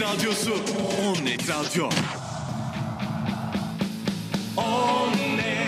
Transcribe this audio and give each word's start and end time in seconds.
Net 0.00 0.08
Radyosu, 0.08 0.52
On 0.52 1.24
Net 1.24 1.42
Radyo. 1.46 1.88
On 4.56 5.59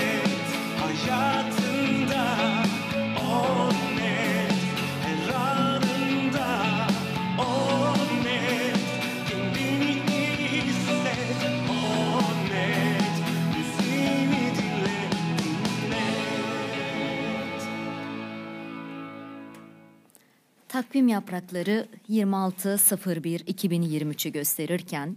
Takvim 20.72 21.08
yaprakları 21.08 21.88
26.01.2023'ü 22.08 24.32
gösterirken 24.32 25.16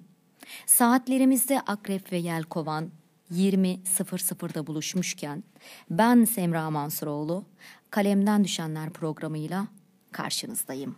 saatlerimizde 0.65 1.61
Akrep 1.61 2.11
ve 2.11 2.17
Yelkovan 2.17 2.91
20.00'da 3.33 4.67
buluşmuşken 4.67 5.43
ben 5.89 6.25
Semra 6.25 6.69
Mansuroğlu 6.69 7.45
Kalemden 7.89 8.43
Düşenler 8.43 8.89
programıyla 8.89 9.67
karşınızdayım. 10.11 10.95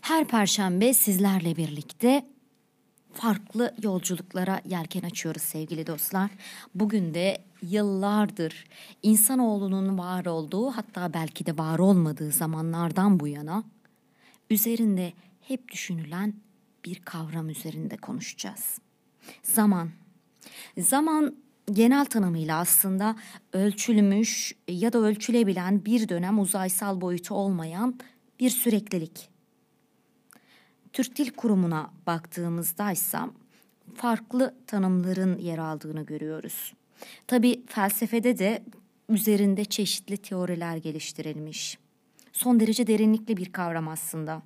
Her 0.00 0.24
perşembe 0.24 0.94
sizlerle 0.94 1.56
birlikte 1.56 2.37
farklı 3.20 3.74
yolculuklara 3.82 4.60
yelken 4.64 5.02
açıyoruz 5.02 5.42
sevgili 5.42 5.86
dostlar. 5.86 6.30
Bugün 6.74 7.14
de 7.14 7.38
yıllardır 7.62 8.66
insanoğlunun 9.02 9.98
var 9.98 10.26
olduğu 10.26 10.70
hatta 10.70 11.14
belki 11.14 11.46
de 11.46 11.58
var 11.58 11.78
olmadığı 11.78 12.30
zamanlardan 12.30 13.20
bu 13.20 13.28
yana 13.28 13.64
üzerinde 14.50 15.12
hep 15.40 15.72
düşünülen 15.72 16.34
bir 16.84 16.94
kavram 16.94 17.48
üzerinde 17.48 17.96
konuşacağız. 17.96 18.78
Zaman. 19.42 19.90
Zaman 20.78 21.36
genel 21.72 22.04
tanımıyla 22.04 22.58
aslında 22.58 23.16
ölçülmüş 23.52 24.54
ya 24.68 24.92
da 24.92 24.98
ölçülebilen 24.98 25.84
bir 25.84 26.08
dönem 26.08 26.38
uzaysal 26.38 27.00
boyutu 27.00 27.34
olmayan 27.34 27.98
bir 28.40 28.50
süreklilik. 28.50 29.37
Türk 30.92 31.16
Dil 31.16 31.30
Kurumu'na 31.30 31.90
baktığımızda 32.06 32.92
ise 32.92 33.18
farklı 33.94 34.54
tanımların 34.66 35.38
yer 35.38 35.58
aldığını 35.58 36.06
görüyoruz. 36.06 36.74
Tabi 37.26 37.66
felsefede 37.66 38.38
de 38.38 38.62
üzerinde 39.08 39.64
çeşitli 39.64 40.16
teoriler 40.16 40.76
geliştirilmiş. 40.76 41.78
Son 42.32 42.60
derece 42.60 42.86
derinlikli 42.86 43.36
bir 43.36 43.52
kavram 43.52 43.88
aslında. 43.88 44.42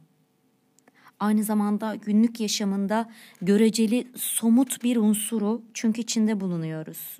Aynı 1.20 1.44
zamanda 1.44 1.94
günlük 1.94 2.40
yaşamında 2.40 3.10
göreceli 3.42 4.08
somut 4.16 4.84
bir 4.84 4.96
unsuru 4.96 5.62
çünkü 5.74 6.00
içinde 6.00 6.40
bulunuyoruz. 6.40 7.18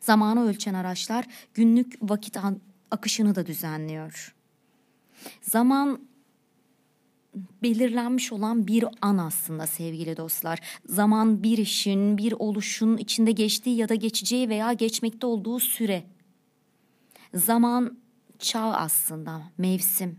Zamanı 0.00 0.48
ölçen 0.48 0.74
araçlar 0.74 1.26
günlük 1.54 1.98
vakit 2.02 2.36
akışını 2.90 3.34
da 3.34 3.46
düzenliyor. 3.46 4.34
Zaman 5.42 6.09
belirlenmiş 7.34 8.32
olan 8.32 8.66
bir 8.66 8.84
an 9.02 9.18
aslında 9.18 9.66
sevgili 9.66 10.16
dostlar. 10.16 10.60
Zaman 10.86 11.42
bir 11.42 11.58
işin, 11.58 12.18
bir 12.18 12.32
oluşun 12.32 12.96
içinde 12.96 13.32
geçtiği 13.32 13.76
ya 13.76 13.88
da 13.88 13.94
geçeceği 13.94 14.48
veya 14.48 14.72
geçmekte 14.72 15.26
olduğu 15.26 15.60
süre. 15.60 16.04
Zaman 17.34 17.98
çağ 18.38 18.72
aslında, 18.72 19.42
mevsim. 19.58 20.18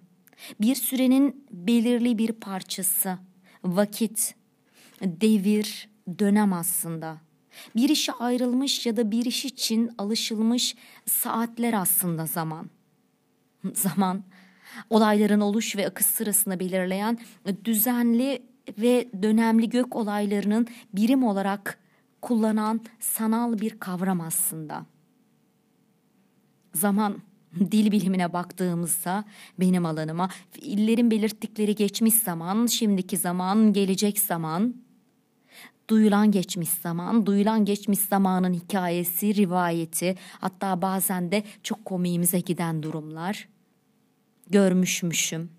Bir 0.62 0.76
sürenin 0.76 1.46
belirli 1.52 2.18
bir 2.18 2.32
parçası, 2.32 3.18
vakit, 3.64 4.36
devir, 5.02 5.90
dönem 6.20 6.54
aslında. 6.54 7.18
Bir 7.76 7.90
işe 7.90 8.12
ayrılmış 8.12 8.86
ya 8.86 8.98
da 8.98 9.12
bir 9.12 9.26
iş 9.26 9.46
için 9.46 9.92
alışılmış 9.98 10.76
saatler 11.06 11.74
aslında 11.74 12.26
zaman. 12.26 12.70
Zaman 13.74 14.24
olayların 14.90 15.42
oluş 15.42 15.76
ve 15.76 15.88
akış 15.88 16.06
sırasını 16.06 16.60
belirleyen 16.60 17.18
düzenli 17.66 18.42
ve 18.78 19.10
dönemli 19.24 19.70
gök 19.70 19.96
olaylarının 19.96 20.68
birim 20.94 21.24
olarak 21.24 21.80
kullanan 22.22 22.82
sanal 23.00 23.60
bir 23.60 23.80
kavram 23.80 24.22
aslında. 24.22 24.86
Zaman 26.74 27.18
dil 27.60 27.92
bilimine 27.92 28.34
baktığımızda 28.34 29.24
benim 29.60 29.86
alanıma 29.86 30.30
fiillerin 30.52 31.12
belirttikleri 31.12 31.76
geçmiş 31.76 32.14
zaman, 32.14 32.66
şimdiki 32.66 33.18
zaman, 33.18 33.74
gelecek 33.74 34.20
zaman, 34.20 34.76
duyulan 35.90 36.32
geçmiş 36.32 36.70
zaman, 36.70 37.26
duyulan 37.26 37.66
geçmiş 37.66 38.00
zamanın 38.00 38.54
hikayesi, 38.54 39.36
rivayeti, 39.36 40.16
hatta 40.40 40.82
bazen 40.82 41.32
de 41.32 41.44
çok 41.64 41.86
komiğimize 41.86 42.40
giden 42.40 42.84
durumlar 42.84 43.48
görmüşmüşüm, 44.52 45.50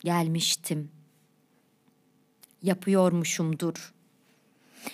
gelmiştim. 0.00 0.90
Yapıyormuşumdur. 2.62 3.94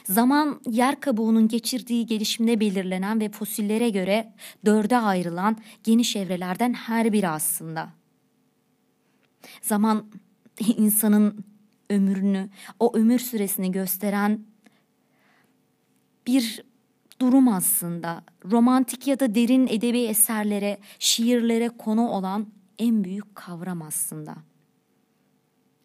Zaman 0.04 0.60
yer 0.66 1.00
kabuğunun 1.00 1.48
geçirdiği 1.48 2.06
gelişimde 2.06 2.60
belirlenen 2.60 3.20
ve 3.20 3.28
fosillere 3.28 3.90
göre 3.90 4.32
dörde 4.64 4.98
ayrılan 4.98 5.56
geniş 5.84 6.16
evrelerden 6.16 6.72
her 6.72 7.12
biri 7.12 7.28
aslında. 7.28 7.92
Zaman 9.62 10.06
insanın 10.76 11.44
ömrünü, 11.90 12.50
o 12.80 12.96
ömür 12.96 13.18
süresini 13.18 13.72
gösteren 13.72 14.46
bir 16.26 16.64
durum 17.20 17.48
aslında. 17.48 18.24
Romantik 18.50 19.06
ya 19.06 19.20
da 19.20 19.34
derin 19.34 19.66
edebi 19.66 20.00
eserlere, 20.00 20.78
şiirlere 20.98 21.68
konu 21.68 22.08
olan 22.08 22.46
en 22.78 23.04
büyük 23.04 23.34
kavram 23.34 23.82
aslında. 23.82 24.36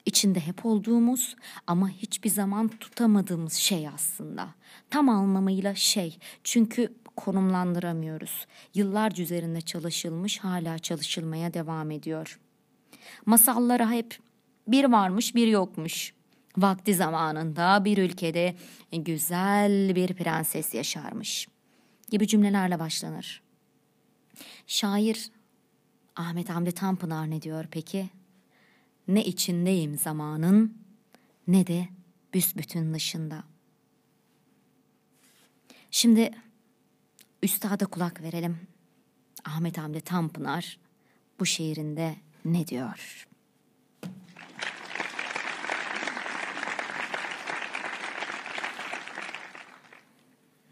İçinde 0.05 0.39
hep 0.39 0.65
olduğumuz 0.65 1.35
ama 1.67 1.89
hiçbir 1.89 2.29
zaman 2.29 2.67
tutamadığımız 2.67 3.53
şey 3.53 3.87
aslında. 3.87 4.55
Tam 4.89 5.09
anlamıyla 5.09 5.75
şey. 5.75 6.17
Çünkü 6.43 6.93
konumlandıramıyoruz. 7.15 8.47
Yıllarca 8.73 9.23
üzerinde 9.23 9.61
çalışılmış, 9.61 10.39
hala 10.39 10.79
çalışılmaya 10.79 11.53
devam 11.53 11.91
ediyor. 11.91 12.39
Masallara 13.25 13.91
hep 13.91 14.19
bir 14.67 14.85
varmış, 14.85 15.35
bir 15.35 15.47
yokmuş. 15.47 16.13
Vakti 16.57 16.95
zamanında 16.95 17.85
bir 17.85 17.97
ülkede 17.97 18.55
güzel 18.91 19.95
bir 19.95 20.13
prenses 20.13 20.73
yaşarmış 20.73 21.47
gibi 22.09 22.27
cümlelerle 22.27 22.79
başlanır. 22.79 23.41
Şair 24.67 25.31
Ahmet 26.19 26.49
Hamdi 26.49 26.71
Tanpınar 26.71 27.29
ne 27.29 27.41
diyor 27.41 27.65
peki? 27.71 28.09
Ne 29.07 29.25
içindeyim 29.25 29.97
zamanın 29.97 30.77
ne 31.47 31.67
de 31.67 31.87
büsbütün 32.33 32.93
dışında. 32.93 33.43
Şimdi 35.91 36.31
üstada 37.43 37.85
kulak 37.85 38.21
verelim. 38.21 38.67
Ahmet 39.45 39.77
Hamdi 39.77 40.01
Tanpınar 40.01 40.79
bu 41.39 41.45
şiirinde 41.45 42.15
ne 42.45 42.67
diyor? 42.67 43.27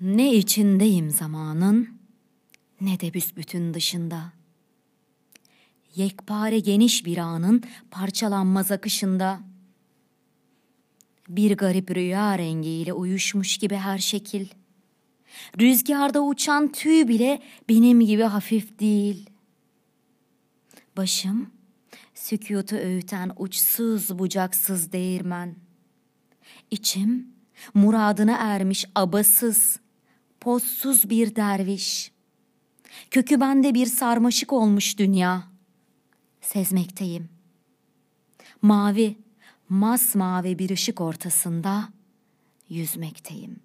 Ne 0.02 0.34
içindeyim 0.34 1.10
zamanın 1.10 2.00
ne 2.82 3.00
de 3.00 3.14
büsbütün 3.14 3.74
dışında 3.74 4.37
yekpare 5.98 6.60
geniş 6.60 7.06
bir 7.06 7.18
anın 7.18 7.64
parçalanmaz 7.92 8.72
akışında 8.72 9.40
bir 11.30 11.58
garip 11.58 11.96
rüya 11.96 12.38
rengiyle 12.38 12.94
uyuşmuş 12.94 13.58
gibi 13.58 13.76
her 13.76 13.98
şekil. 13.98 14.48
Rüzgarda 15.60 16.24
uçan 16.24 16.72
tüy 16.72 17.08
bile 17.08 17.42
benim 17.70 18.00
gibi 18.00 18.24
hafif 18.24 18.80
değil. 18.80 19.30
Başım 20.98 21.50
sükutu 22.16 22.76
öğüten 22.76 23.32
uçsuz 23.38 24.20
bucaksız 24.20 24.92
değirmen. 24.92 25.56
İçim 26.72 27.28
muradına 27.74 28.38
ermiş 28.40 28.86
abasız, 28.96 29.80
pozsuz 30.40 31.10
bir 31.10 31.36
derviş. 31.36 32.12
Kökü 33.12 33.42
bende 33.42 33.74
bir 33.74 33.86
sarmaşık 33.86 34.54
olmuş 34.54 34.98
dünya.'' 34.98 35.57
sezmekteyim. 36.48 37.30
Mavi, 38.62 39.18
masmavi 39.70 40.60
bir 40.60 40.70
ışık 40.70 41.02
ortasında 41.02 41.90
yüzmekteyim. 42.70 43.60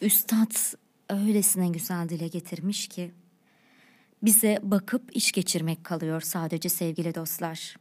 Üstad 0.00 0.76
öylesine 1.08 1.68
güzel 1.68 2.08
dile 2.08 2.28
getirmiş 2.28 2.88
ki 2.88 3.12
bize 4.22 4.58
bakıp 4.62 5.16
iş 5.16 5.32
geçirmek 5.32 5.84
kalıyor 5.84 6.20
sadece 6.20 6.68
sevgili 6.68 7.14
dostlar. 7.14 7.76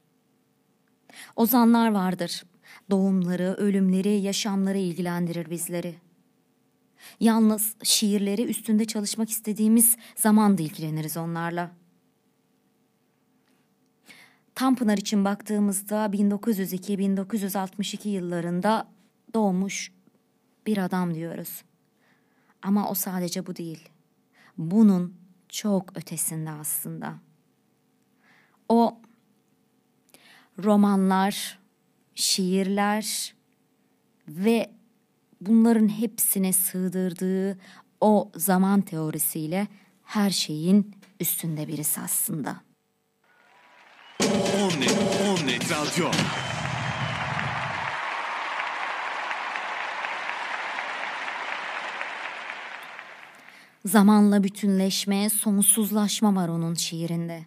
Ozanlar 1.36 1.92
vardır. 1.92 2.44
Doğumları, 2.90 3.56
ölümleri, 3.58 4.10
yaşamları 4.10 4.78
ilgilendirir 4.78 5.50
bizleri. 5.50 5.96
Yalnız 7.20 7.76
şiirleri 7.84 8.46
üstünde 8.46 8.86
çalışmak 8.86 9.30
istediğimiz 9.30 9.98
zaman 10.16 10.58
da 10.58 10.62
ilgileniriz 10.62 11.18
onlarla. 11.18 11.72
Tanpınar 14.56 14.98
için 14.98 15.26
baktığımızda 15.26 16.06
1902-1962 16.06 18.08
yıllarında 18.08 18.88
doğmuş 19.34 19.92
bir 20.66 20.78
adam 20.78 21.16
diyoruz. 21.16 21.64
Ama 22.62 22.90
o 22.90 22.94
sadece 22.94 23.46
bu 23.46 23.56
değil. 23.56 23.90
Bunun 24.58 25.16
çok 25.50 25.98
ötesinde 25.98 26.50
aslında. 26.50 27.14
O 28.70 28.98
romanlar, 30.64 31.60
şiirler 32.16 33.36
ve 34.28 34.70
bunların 35.42 35.88
hepsine 35.88 36.54
sığdırdığı 36.54 37.58
o 38.02 38.32
zaman 38.36 38.82
teorisiyle 38.82 39.68
her 40.04 40.30
şeyin 40.30 40.96
üstünde 41.20 41.68
birisi 41.68 42.02
aslında. 42.02 42.62
On 44.24 44.82
net, 44.82 44.98
on 45.28 45.48
net 45.48 45.72
radyo. 45.72 46.12
Zamanla 53.86 54.44
bütünleşme, 54.44 55.30
sonsuzlaşma 55.30 56.36
var 56.36 56.50
onun 56.50 56.74
şiirinde. 56.74 57.46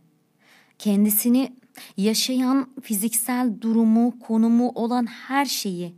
Kendisini 0.78 1.52
yaşayan 1.96 2.68
fiziksel 2.82 3.60
durumu, 3.60 4.18
konumu 4.20 4.68
olan 4.74 5.06
her 5.06 5.44
şeyi, 5.44 5.94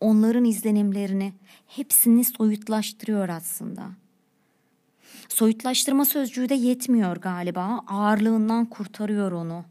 onların 0.00 0.44
izlenimlerini 0.44 1.32
hepsini 1.66 2.24
soyutlaştırıyor 2.24 3.28
aslında. 3.28 3.90
Soyutlaştırma 5.28 6.04
sözcüğü 6.04 6.48
de 6.48 6.54
yetmiyor 6.54 7.16
galiba. 7.16 7.84
Ağırlığından 7.86 8.66
kurtarıyor 8.66 9.32
onu. 9.32 9.64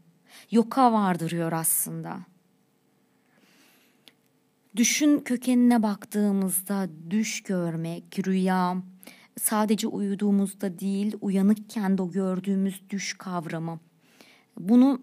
Yoka 0.50 0.92
vardırıyor 0.92 1.52
aslında. 1.52 2.18
Düşün 4.76 5.18
kökenine 5.18 5.82
baktığımızda 5.82 6.88
düş 7.10 7.42
görmek, 7.42 8.26
rüya, 8.26 8.76
sadece 9.40 9.86
uyuduğumuzda 9.86 10.78
değil 10.78 11.16
uyanıkken 11.20 11.98
de 11.98 12.02
gördüğümüz 12.12 12.82
düş 12.90 13.14
kavramı. 13.18 13.80
Bunu 14.58 15.00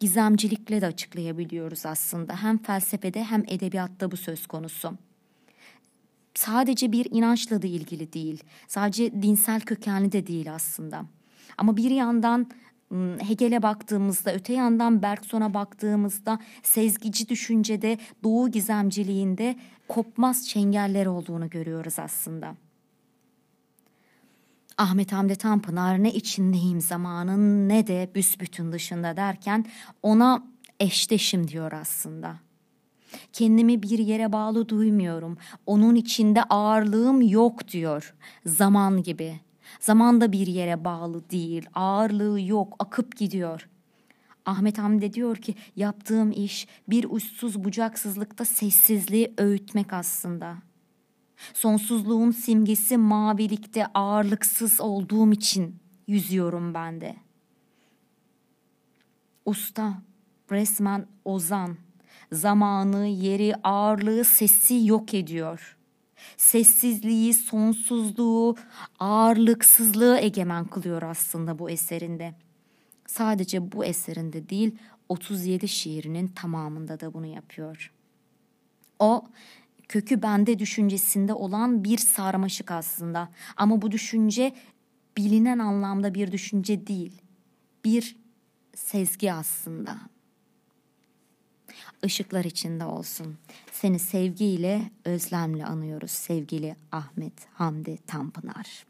gizemcilikle 0.00 0.80
de 0.80 0.86
açıklayabiliyoruz 0.86 1.86
aslında. 1.86 2.42
Hem 2.42 2.58
felsefede 2.58 3.24
hem 3.24 3.42
edebiyatta 3.48 4.10
bu 4.10 4.16
söz 4.16 4.46
konusu. 4.46 4.94
Sadece 6.34 6.92
bir 6.92 7.06
inançla 7.10 7.62
da 7.62 7.66
ilgili 7.66 8.12
değil. 8.12 8.42
Sadece 8.68 9.22
dinsel 9.22 9.60
kökenli 9.60 10.12
de 10.12 10.26
değil 10.26 10.54
aslında. 10.54 11.04
Ama 11.58 11.76
bir 11.76 11.90
yandan 11.90 12.50
Hegel'e 13.18 13.62
baktığımızda, 13.62 14.34
öte 14.34 14.52
yandan 14.52 15.02
Bergson'a 15.02 15.54
baktığımızda 15.54 16.38
sezgici 16.62 17.28
düşüncede, 17.28 17.98
doğu 18.24 18.50
gizemciliğinde 18.50 19.56
kopmaz 19.88 20.48
çengeller 20.48 21.06
olduğunu 21.06 21.50
görüyoruz 21.50 21.98
aslında. 21.98 22.54
Ahmet 24.78 25.12
Hamdi 25.12 25.36
Tanpınar 25.36 26.02
ne 26.02 26.12
içindeyim 26.12 26.80
zamanın 26.80 27.68
ne 27.68 27.86
de 27.86 28.10
büsbütün 28.14 28.72
dışında 28.72 29.16
derken 29.16 29.66
ona 30.02 30.46
eşdeşim 30.80 31.48
diyor 31.48 31.72
aslında. 31.72 32.36
Kendimi 33.32 33.82
bir 33.82 33.98
yere 33.98 34.32
bağlı 34.32 34.68
duymuyorum. 34.68 35.38
Onun 35.66 35.94
içinde 35.94 36.42
ağırlığım 36.42 37.22
yok 37.22 37.68
diyor. 37.68 38.14
Zaman 38.46 39.02
gibi. 39.02 39.40
Zaman 39.80 40.20
da 40.20 40.32
bir 40.32 40.46
yere 40.46 40.84
bağlı 40.84 41.30
değil. 41.30 41.66
Ağırlığı 41.74 42.40
yok, 42.40 42.76
akıp 42.78 43.16
gidiyor. 43.16 43.68
Ahmet 44.46 44.78
Hamdi 44.78 45.12
diyor 45.12 45.36
ki 45.36 45.54
yaptığım 45.76 46.30
iş 46.30 46.66
bir 46.88 47.06
uçsuz 47.10 47.64
bucaksızlıkta 47.64 48.44
sessizliği 48.44 49.34
öğütmek 49.38 49.92
aslında.'' 49.92 50.75
Sonsuzluğun 51.54 52.30
simgesi 52.30 52.96
mavilikte 52.96 53.86
ağırlıksız 53.86 54.80
olduğum 54.80 55.32
için 55.32 55.76
yüzüyorum 56.06 56.74
ben 56.74 57.00
de. 57.00 57.16
Usta, 59.44 60.02
resmen 60.50 61.06
ozan, 61.24 61.76
zamanı, 62.32 63.06
yeri, 63.06 63.54
ağırlığı, 63.64 64.24
sesi 64.24 64.86
yok 64.86 65.14
ediyor. 65.14 65.76
Sessizliği, 66.36 67.34
sonsuzluğu, 67.34 68.56
ağırlıksızlığı 68.98 70.18
egemen 70.18 70.64
kılıyor 70.64 71.02
aslında 71.02 71.58
bu 71.58 71.70
eserinde. 71.70 72.34
Sadece 73.06 73.72
bu 73.72 73.84
eserinde 73.84 74.48
değil, 74.48 74.78
37 75.08 75.68
şiirinin 75.68 76.28
tamamında 76.28 77.00
da 77.00 77.14
bunu 77.14 77.26
yapıyor. 77.26 77.92
O 78.98 79.24
kökü 79.88 80.22
bende 80.22 80.58
düşüncesinde 80.58 81.34
olan 81.34 81.84
bir 81.84 81.98
sarmaşık 81.98 82.70
aslında. 82.70 83.28
Ama 83.56 83.82
bu 83.82 83.92
düşünce 83.92 84.54
bilinen 85.16 85.58
anlamda 85.58 86.14
bir 86.14 86.32
düşünce 86.32 86.86
değil. 86.86 87.22
Bir 87.84 88.16
sezgi 88.74 89.32
aslında. 89.32 89.98
Işıklar 92.04 92.44
içinde 92.44 92.84
olsun. 92.84 93.38
Seni 93.72 93.98
sevgiyle, 93.98 94.90
özlemle 95.04 95.66
anıyoruz 95.66 96.10
sevgili 96.10 96.76
Ahmet 96.92 97.32
Hamdi 97.54 97.98
Tanpınar. 98.06 98.86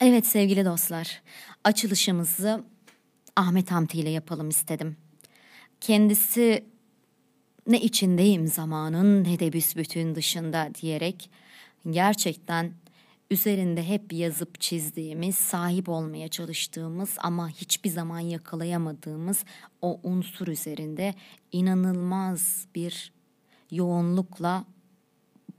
Evet 0.00 0.26
sevgili 0.26 0.64
dostlar, 0.64 1.22
açılışımızı 1.64 2.64
Ahmet 3.36 3.70
Hamdi 3.70 3.96
ile 3.96 4.10
yapalım 4.10 4.48
istedim. 4.48 4.96
Kendisi 5.80 6.64
ne 7.66 7.80
içindeyim 7.80 8.46
zamanın 8.46 9.24
ne 9.24 9.38
de 9.38 9.52
büsbütün 9.52 10.14
dışında 10.14 10.70
diyerek 10.80 11.30
gerçekten 11.90 12.72
üzerinde 13.30 13.88
hep 13.88 14.12
yazıp 14.12 14.60
çizdiğimiz, 14.60 15.34
sahip 15.34 15.88
olmaya 15.88 16.28
çalıştığımız 16.28 17.16
ama 17.18 17.48
hiçbir 17.48 17.90
zaman 17.90 18.20
yakalayamadığımız 18.20 19.44
o 19.82 20.00
unsur 20.02 20.46
üzerinde 20.46 21.14
inanılmaz 21.52 22.66
bir 22.74 23.12
yoğunlukla 23.70 24.64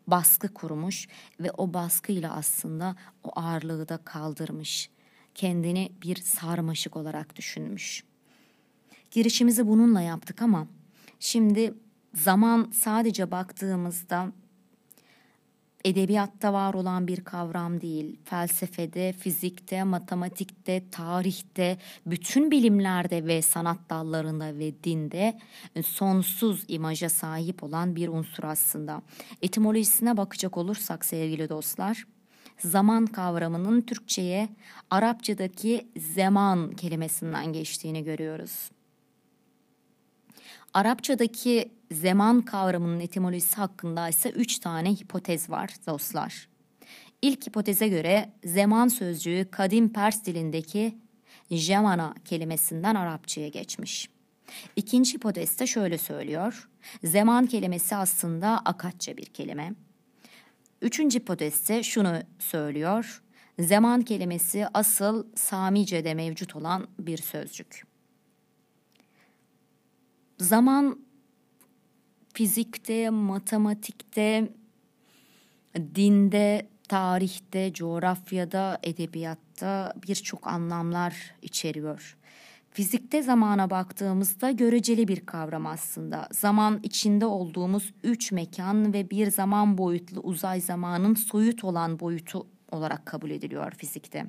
baskı 0.08 0.54
kurmuş 0.54 1.08
ve 1.40 1.52
o 1.52 1.74
baskıyla 1.74 2.34
aslında 2.34 2.96
o 3.24 3.40
ağırlığı 3.40 3.90
da 3.90 3.98
kaldırmış. 3.98 4.90
Kendini 5.36 5.92
bir 6.02 6.16
sarmaşık 6.16 6.96
olarak 6.96 7.36
düşünmüş. 7.36 8.04
Girişimizi 9.12 9.68
bununla 9.68 10.02
yaptık 10.02 10.42
ama 10.42 10.68
şimdi 11.20 11.74
zaman 12.14 12.72
sadece 12.74 13.32
baktığımızda 13.32 14.32
edebiyatta 15.88 16.54
var 16.54 16.74
olan 16.74 17.08
bir 17.08 17.24
kavram 17.24 17.82
değil. 17.82 18.20
Felsefede, 18.26 19.14
fizikte, 19.14 19.84
matematikte, 19.84 20.84
tarihte, 20.92 21.78
bütün 22.06 22.52
bilimlerde 22.52 23.26
ve 23.26 23.42
sanat 23.42 23.78
dallarında 23.90 24.58
ve 24.58 24.84
dinde 24.84 25.40
sonsuz 25.86 26.66
imaja 26.68 27.10
sahip 27.10 27.64
olan 27.64 27.96
bir 27.96 28.08
unsur 28.08 28.44
aslında. 28.44 29.02
Etimolojisine 29.42 30.18
bakacak 30.18 30.58
olursak 30.58 31.06
sevgili 31.06 31.50
dostlar, 31.50 32.08
zaman 32.60 33.06
kavramının 33.06 33.82
Türkçe'ye 33.82 34.50
Arapçadaki 34.90 35.88
zaman 36.16 36.72
kelimesinden 36.72 37.54
geçtiğini 37.54 38.04
görüyoruz. 38.04 38.70
Arapçadaki 40.78 41.72
zaman 41.92 42.42
kavramının 42.42 43.00
etimolojisi 43.00 43.56
hakkında 43.56 44.10
ise 44.10 44.30
üç 44.30 44.60
tane 44.60 44.92
hipotez 44.92 45.50
var 45.50 45.70
dostlar. 45.88 46.48
İlk 47.22 47.48
hipoteze 47.48 47.88
göre 47.88 48.30
zaman 48.46 48.88
sözcüğü 48.88 49.48
kadim 49.52 49.94
Pers 49.94 50.26
dilindeki 50.26 50.98
jemana 51.52 52.16
kelimesinden 52.26 52.96
Arapçaya 52.96 53.48
geçmiş. 53.48 54.10
İkinci 54.76 55.14
hipotez 55.14 55.60
de 55.60 55.68
şöyle 55.68 55.98
söylüyor. 55.98 56.70
Zaman 57.04 57.46
kelimesi 57.46 57.96
aslında 57.96 58.62
Akatça 58.66 59.18
bir 59.18 59.26
kelime. 59.26 59.74
Üçüncü 60.82 61.20
hipotez 61.20 61.54
ise 61.54 61.84
şunu 61.84 62.22
söylüyor. 62.40 63.24
Zaman 63.60 64.02
kelimesi 64.02 64.68
asıl 64.74 65.26
Samice'de 65.36 66.14
mevcut 66.14 66.56
olan 66.56 66.88
bir 67.00 67.18
sözcük. 67.18 67.87
Zaman 70.40 71.00
fizikte, 72.34 73.10
matematikte, 73.10 74.50
dinde, 75.76 76.70
tarihte, 76.90 77.74
coğrafyada, 77.74 78.80
edebiyatta 78.84 79.94
birçok 80.08 80.48
anlamlar 80.48 81.36
içeriyor. 81.42 82.18
Fizikte 82.72 83.22
zamana 83.24 83.70
baktığımızda 83.70 84.52
göreceli 84.52 85.08
bir 85.08 85.26
kavram 85.26 85.66
aslında. 85.66 86.28
Zaman 86.32 86.80
içinde 86.84 87.26
olduğumuz 87.26 87.94
üç 88.04 88.32
mekan 88.32 88.94
ve 88.94 89.10
bir 89.10 89.32
zaman 89.32 89.78
boyutlu 89.78 90.20
uzay 90.20 90.62
zamanın 90.62 91.16
soyut 91.16 91.64
olan 91.64 92.00
boyutu 92.00 92.48
olarak 92.72 93.06
kabul 93.06 93.30
ediliyor 93.30 93.72
fizikte. 93.72 94.26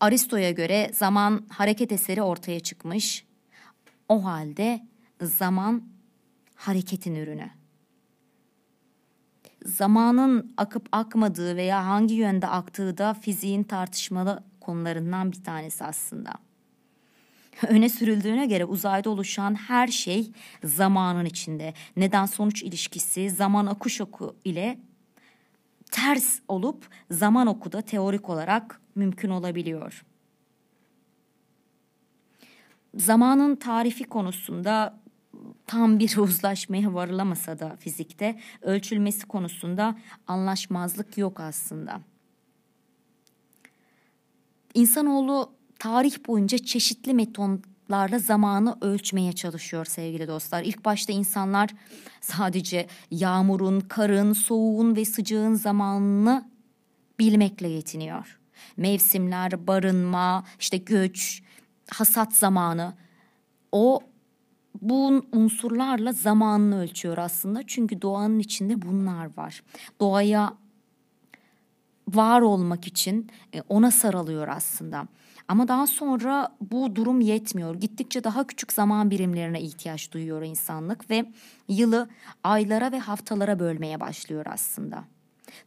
Aristo'ya 0.00 0.50
göre 0.50 0.90
zaman 0.92 1.46
hareket 1.48 1.92
eseri 1.92 2.22
ortaya 2.22 2.60
çıkmış. 2.60 3.24
O 4.08 4.24
halde 4.24 4.80
zaman 5.22 5.82
hareketin 6.54 7.14
ürünü. 7.14 7.50
Zamanın 9.64 10.54
akıp 10.56 10.88
akmadığı 10.92 11.56
veya 11.56 11.86
hangi 11.86 12.14
yönde 12.14 12.46
aktığı 12.46 12.98
da 12.98 13.14
fiziğin 13.14 13.62
tartışmalı 13.62 14.44
konularından 14.60 15.32
bir 15.32 15.44
tanesi 15.44 15.84
aslında. 15.84 16.32
Öne 17.68 17.88
sürüldüğüne 17.88 18.46
göre 18.46 18.64
uzayda 18.64 19.10
oluşan 19.10 19.54
her 19.54 19.88
şey 19.88 20.32
zamanın 20.64 21.24
içinde. 21.24 21.74
Neden 21.96 22.26
sonuç 22.26 22.62
ilişkisi 22.62 23.30
zaman 23.30 23.66
akış 23.66 24.00
oku 24.00 24.36
ile 24.44 24.78
ters 25.90 26.38
olup 26.48 26.88
zaman 27.10 27.46
oku 27.46 27.72
da 27.72 27.80
teorik 27.80 28.30
olarak 28.30 28.80
mümkün 28.94 29.30
olabiliyor. 29.30 30.04
Zamanın 32.96 33.56
tarifi 33.56 34.04
konusunda 34.04 35.00
tam 35.66 35.98
bir 35.98 36.16
uzlaşmaya 36.18 36.94
varılamasa 36.94 37.58
da 37.58 37.76
fizikte 37.76 38.40
ölçülmesi 38.62 39.26
konusunda 39.26 39.96
anlaşmazlık 40.26 41.18
yok 41.18 41.40
aslında. 41.40 42.00
İnsanoğlu 44.74 45.52
tarih 45.78 46.26
boyunca 46.26 46.58
çeşitli 46.58 47.14
metotlarla 47.14 48.18
zamanı 48.18 48.76
ölçmeye 48.80 49.32
çalışıyor 49.32 49.84
sevgili 49.84 50.28
dostlar. 50.28 50.62
İlk 50.62 50.84
başta 50.84 51.12
insanlar 51.12 51.70
sadece 52.20 52.86
yağmurun, 53.10 53.80
karın, 53.80 54.32
soğuğun 54.32 54.96
ve 54.96 55.04
sıcağın 55.04 55.54
zamanını 55.54 56.48
bilmekle 57.18 57.68
yetiniyor. 57.68 58.38
Mevsimler, 58.76 59.66
barınma, 59.66 60.44
işte 60.60 60.76
göç, 60.76 61.42
hasat 61.90 62.32
zamanı 62.32 62.94
o 63.72 64.00
bu 64.82 65.24
unsurlarla 65.32 66.12
zamanını 66.12 66.80
ölçüyor 66.80 67.18
aslında. 67.18 67.62
Çünkü 67.66 68.02
doğanın 68.02 68.38
içinde 68.38 68.82
bunlar 68.82 69.36
var. 69.36 69.62
Doğaya 70.00 70.54
var 72.08 72.40
olmak 72.40 72.86
için 72.86 73.30
e, 73.54 73.62
ona 73.68 73.90
sarılıyor 73.90 74.48
aslında. 74.48 75.06
Ama 75.48 75.68
daha 75.68 75.86
sonra 75.86 76.48
bu 76.60 76.96
durum 76.96 77.20
yetmiyor. 77.20 77.74
Gittikçe 77.74 78.24
daha 78.24 78.46
küçük 78.46 78.72
zaman 78.72 79.10
birimlerine 79.10 79.60
ihtiyaç 79.60 80.12
duyuyor 80.12 80.42
insanlık 80.42 81.10
ve 81.10 81.32
yılı 81.68 82.08
aylara 82.44 82.92
ve 82.92 82.98
haftalara 82.98 83.58
bölmeye 83.58 84.00
başlıyor 84.00 84.46
aslında. 84.48 85.04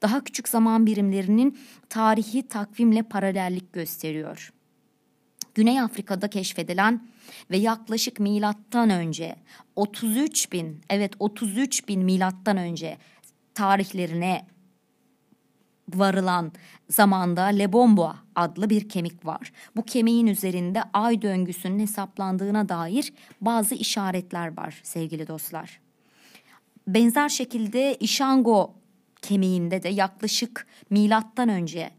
Daha 0.02 0.24
küçük 0.24 0.50
zaman 0.50 0.86
birimlerinin 0.86 1.58
tarihi 1.90 2.48
takvimle 2.48 3.04
paralellik 3.04 3.74
gösteriyor. 3.74 4.54
Güney 5.58 5.82
Afrika'da 5.82 6.28
keşfedilen 6.28 7.08
ve 7.52 7.58
yaklaşık 7.58 8.20
milattan 8.20 8.90
önce 8.90 9.36
33 9.76 10.52
bin 10.52 10.82
evet 10.90 11.14
33 11.20 11.88
bin 11.88 12.04
milattan 12.04 12.58
önce 12.58 12.98
tarihlerine 13.54 14.48
varılan 15.94 16.52
zamanda 16.90 17.44
Lebombo 17.44 18.14
adlı 18.36 18.70
bir 18.70 18.90
kemik 18.90 19.26
var. 19.26 19.52
Bu 19.76 19.84
kemiğin 19.84 20.28
üzerinde 20.28 20.84
ay 20.94 21.22
döngüsünün 21.22 21.80
hesaplandığına 21.80 22.70
dair 22.70 23.14
bazı 23.42 23.76
işaretler 23.76 24.58
var 24.58 24.80
sevgili 24.84 25.28
dostlar. 25.28 25.80
Benzer 26.88 27.30
şekilde 27.30 27.96
İşango 28.00 28.74
kemiğinde 29.22 29.84
de 29.84 29.90
yaklaşık 29.90 30.68
milattan 30.90 31.50
önce 31.50 31.97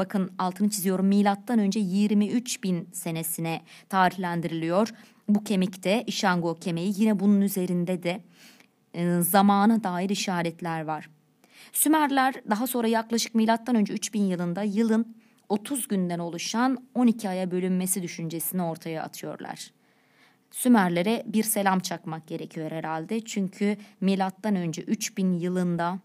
bakın 0.00 0.32
altını 0.38 0.70
çiziyorum 0.70 1.06
milattan 1.06 1.58
önce 1.58 1.80
23 1.80 2.62
bin 2.62 2.88
senesine 2.92 3.62
tarihlendiriliyor. 3.88 4.88
Bu 5.28 5.44
kemikte 5.44 6.04
İşango 6.06 6.54
kemiği 6.54 6.94
yine 6.96 7.20
bunun 7.20 7.40
üzerinde 7.40 8.02
de 8.02 8.20
e, 8.94 9.20
zamana 9.20 9.84
dair 9.84 10.10
işaretler 10.10 10.80
var. 10.80 11.10
Sümerler 11.72 12.34
daha 12.50 12.66
sonra 12.66 12.88
yaklaşık 12.88 13.34
milattan 13.34 13.74
önce 13.76 13.92
3000 13.92 14.22
yılında 14.22 14.62
yılın 14.62 15.16
30 15.48 15.88
günden 15.88 16.18
oluşan 16.18 16.84
12 16.94 17.28
aya 17.28 17.50
bölünmesi 17.50 18.02
düşüncesini 18.02 18.62
ortaya 18.62 19.02
atıyorlar. 19.02 19.70
Sümerlere 20.50 21.22
bir 21.26 21.42
selam 21.42 21.80
çakmak 21.80 22.26
gerekiyor 22.26 22.70
herhalde. 22.70 23.24
Çünkü 23.24 23.76
milattan 24.00 24.56
önce 24.56 24.82
3000 24.82 25.32
yılında 25.32 25.98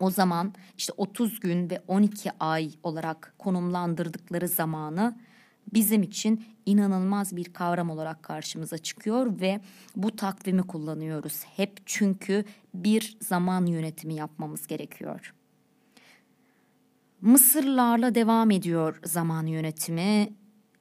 o 0.00 0.10
zaman 0.10 0.54
işte 0.78 0.92
30 0.96 1.40
gün 1.40 1.70
ve 1.70 1.82
12 1.88 2.30
ay 2.40 2.70
olarak 2.82 3.34
konumlandırdıkları 3.38 4.48
zamanı 4.48 5.18
bizim 5.74 6.02
için 6.02 6.44
inanılmaz 6.66 7.36
bir 7.36 7.52
kavram 7.52 7.90
olarak 7.90 8.22
karşımıza 8.22 8.78
çıkıyor 8.78 9.40
ve 9.40 9.60
bu 9.96 10.16
takvimi 10.16 10.62
kullanıyoruz 10.62 11.44
hep 11.56 11.80
çünkü 11.86 12.44
bir 12.74 13.16
zaman 13.20 13.66
yönetimi 13.66 14.14
yapmamız 14.14 14.66
gerekiyor. 14.66 15.34
Mısırlarla 17.20 18.14
devam 18.14 18.50
ediyor 18.50 19.00
zaman 19.04 19.46
yönetimi 19.46 20.28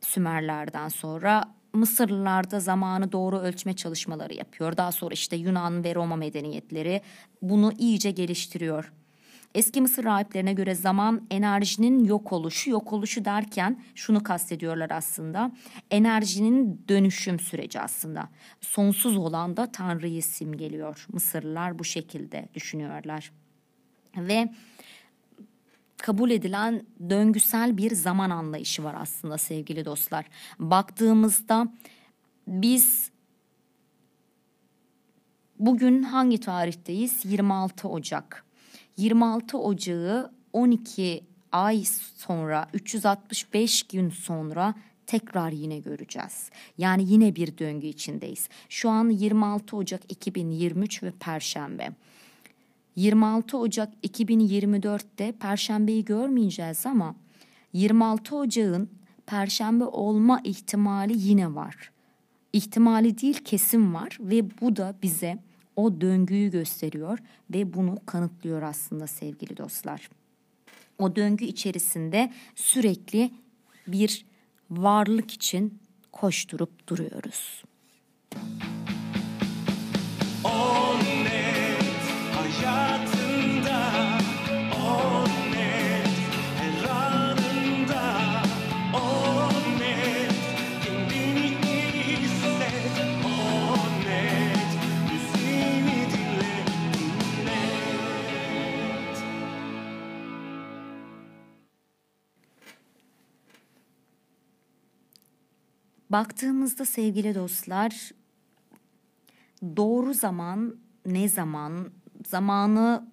Sümerlerden 0.01 0.89
sonra. 0.89 1.43
Mısırlılar 1.73 2.51
da 2.51 2.59
zamanı 2.59 3.11
doğru 3.11 3.39
ölçme 3.39 3.75
çalışmaları 3.75 4.33
yapıyor. 4.33 4.77
Daha 4.77 4.91
sonra 4.91 5.13
işte 5.13 5.35
Yunan 5.35 5.83
ve 5.83 5.95
Roma 5.95 6.15
medeniyetleri 6.15 7.01
bunu 7.41 7.71
iyice 7.77 8.11
geliştiriyor. 8.11 8.93
Eski 9.55 9.81
Mısır 9.81 10.03
rahiplerine 10.03 10.53
göre 10.53 10.75
zaman 10.75 11.27
enerjinin 11.31 12.05
yok 12.05 12.31
oluşu, 12.33 12.69
yok 12.69 12.93
oluşu 12.93 13.25
derken 13.25 13.83
şunu 13.95 14.23
kastediyorlar 14.23 14.89
aslında. 14.91 15.51
Enerjinin 15.91 16.81
dönüşüm 16.89 17.39
süreci 17.39 17.79
aslında. 17.79 18.29
Sonsuz 18.61 19.17
olan 19.17 19.57
da 19.57 19.71
Tanrı'yı 19.71 20.23
simgeliyor. 20.23 21.05
Mısırlılar 21.13 21.79
bu 21.79 21.83
şekilde 21.83 22.49
düşünüyorlar. 22.53 23.31
Ve 24.17 24.49
kabul 25.97 26.31
edilen 26.31 26.85
döngüsel 27.09 27.77
bir 27.77 27.95
zaman 27.95 28.29
anlayışı 28.29 28.83
var 28.83 28.95
aslında 28.99 29.37
sevgili 29.37 29.85
dostlar. 29.85 30.25
Baktığımızda 30.59 31.67
biz 32.47 33.11
bugün 35.59 36.03
hangi 36.03 36.39
tarihteyiz? 36.39 37.25
26 37.25 37.89
Ocak. 37.89 38.46
26 38.97 39.57
Ocağı 39.57 40.31
12 40.53 41.23
ay 41.51 41.83
sonra 42.15 42.67
365 42.73 43.83
gün 43.83 44.09
sonra 44.09 44.73
tekrar 45.07 45.51
yine 45.51 45.79
göreceğiz. 45.79 46.49
Yani 46.77 47.11
yine 47.11 47.35
bir 47.35 47.57
döngü 47.57 47.87
içindeyiz. 47.87 48.49
Şu 48.69 48.89
an 48.89 49.09
26 49.09 49.77
Ocak 49.77 50.01
2023 50.09 51.03
ve 51.03 51.11
Perşembe. 51.11 51.89
26 52.95 53.57
Ocak 53.57 53.93
2024'te 54.03 55.31
Perşembeyi 55.31 56.05
görmeyeceğiz 56.05 56.85
ama 56.85 57.15
26 57.73 58.35
Ocak'ın 58.35 58.89
Perşembe 59.25 59.83
olma 59.83 60.41
ihtimali 60.43 61.13
yine 61.17 61.55
var. 61.55 61.91
İhtimali 62.53 63.21
değil 63.21 63.37
kesin 63.45 63.93
var 63.93 64.17
ve 64.19 64.59
bu 64.61 64.75
da 64.75 64.95
bize 65.01 65.37
o 65.77 66.01
döngüyü 66.01 66.51
gösteriyor 66.51 67.19
ve 67.53 67.73
bunu 67.73 67.97
kanıtlıyor 68.05 68.61
aslında 68.61 69.07
sevgili 69.07 69.57
dostlar. 69.57 70.09
O 70.99 71.15
döngü 71.15 71.45
içerisinde 71.45 72.33
sürekli 72.55 73.31
bir 73.87 74.25
varlık 74.71 75.31
için 75.31 75.79
koşturup 76.11 76.87
duruyoruz. 76.87 77.63
On 80.43 80.86
Baktığımızda 106.09 106.85
sevgili 106.85 107.35
dostlar 107.35 108.11
doğru 109.77 110.13
zaman 110.13 110.75
ne 111.05 111.29
zaman 111.29 111.91
zamanı 112.27 113.07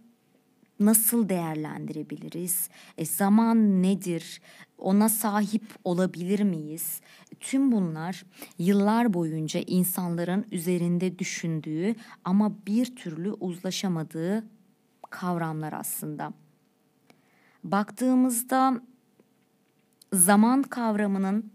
nasıl 0.80 1.28
değerlendirebiliriz? 1.28 2.68
E, 2.98 3.04
zaman 3.04 3.82
nedir? 3.82 4.40
Ona 4.78 5.08
sahip 5.08 5.64
olabilir 5.84 6.40
miyiz? 6.40 7.00
Tüm 7.40 7.72
bunlar 7.72 8.24
yıllar 8.58 9.14
boyunca 9.14 9.60
insanların 9.66 10.46
üzerinde 10.50 11.18
düşündüğü 11.18 11.94
ama 12.24 12.52
bir 12.66 12.96
türlü 12.96 13.32
uzlaşamadığı 13.32 14.44
kavramlar 15.10 15.72
aslında. 15.72 16.32
Baktığımızda 17.64 18.82
zaman 20.12 20.62
kavramının 20.62 21.53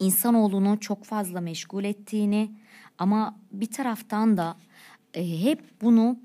insanoğlunu 0.00 0.80
çok 0.80 1.04
fazla 1.04 1.40
meşgul 1.40 1.84
ettiğini 1.84 2.50
ama 2.98 3.38
bir 3.52 3.70
taraftan 3.70 4.36
da 4.36 4.56
e, 5.14 5.42
hep 5.42 5.80
bunu 5.82 6.18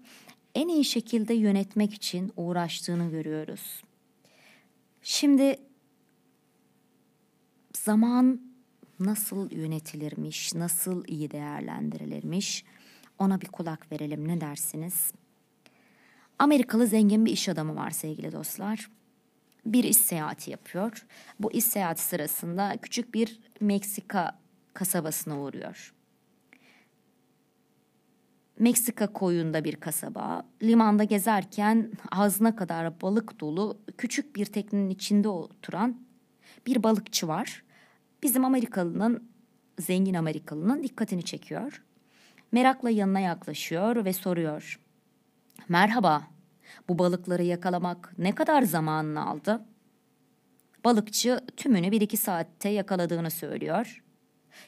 en 0.56 0.68
iyi 0.68 0.86
şekilde 0.86 1.34
yönetmek 1.34 1.94
için 1.94 2.34
uğraştığını 2.38 3.12
görüyoruz. 3.12 3.84
Şimdi 5.02 5.60
zaman 7.74 8.42
nasıl 9.00 9.52
yönetilirmiş, 9.52 10.56
nasıl 10.56 11.04
iyi 11.08 11.32
değerlendirilirmiş 11.32 12.66
ona 13.20 13.42
bir 13.42 13.48
kulak 13.48 13.92
verelim 13.92 14.28
ne 14.28 14.42
dersiniz? 14.42 15.12
Amerikalı 16.40 16.88
zengin 16.88 17.26
bir 17.26 17.32
iş 17.32 17.50
adamı 17.50 17.76
var 17.76 17.90
sevgili 17.90 18.32
dostlar. 18.32 18.90
Bir 19.66 19.84
iş 19.84 19.98
seyahati 19.98 20.52
yapıyor. 20.52 21.06
Bu 21.40 21.52
iş 21.52 21.64
seyahati 21.64 22.02
sırasında 22.02 22.78
küçük 22.82 23.14
bir 23.14 23.40
Meksika 23.62 24.40
kasabasına 24.74 25.40
uğruyor. 25.40 25.94
Meksika 28.60 29.14
koyunda 29.14 29.64
bir 29.64 29.76
kasaba. 29.76 30.46
Limanda 30.64 31.04
gezerken 31.04 31.92
ağzına 32.12 32.56
kadar 32.56 33.02
balık 33.02 33.40
dolu 33.40 33.78
küçük 33.98 34.36
bir 34.36 34.46
teknenin 34.46 34.90
içinde 34.90 35.30
oturan 35.30 36.06
bir 36.68 36.84
balıkçı 36.84 37.28
var. 37.28 37.64
Bizim 38.24 38.46
Amerikalının, 38.46 39.30
zengin 39.80 40.14
Amerikalının 40.14 40.84
dikkatini 40.84 41.24
çekiyor. 41.24 41.84
Merakla 42.52 42.90
yanına 42.90 43.20
yaklaşıyor 43.20 44.06
ve 44.06 44.14
soruyor. 44.14 44.80
Merhaba, 45.70 46.28
bu 46.90 47.00
balıkları 47.00 47.44
yakalamak 47.44 48.14
ne 48.18 48.36
kadar 48.36 48.62
zamanını 48.62 49.30
aldı? 49.30 49.66
Balıkçı 50.86 51.40
tümünü 51.58 51.92
bir 51.92 52.02
iki 52.02 52.18
saatte 52.18 52.70
yakaladığını 52.70 53.32
söylüyor. 53.32 54.04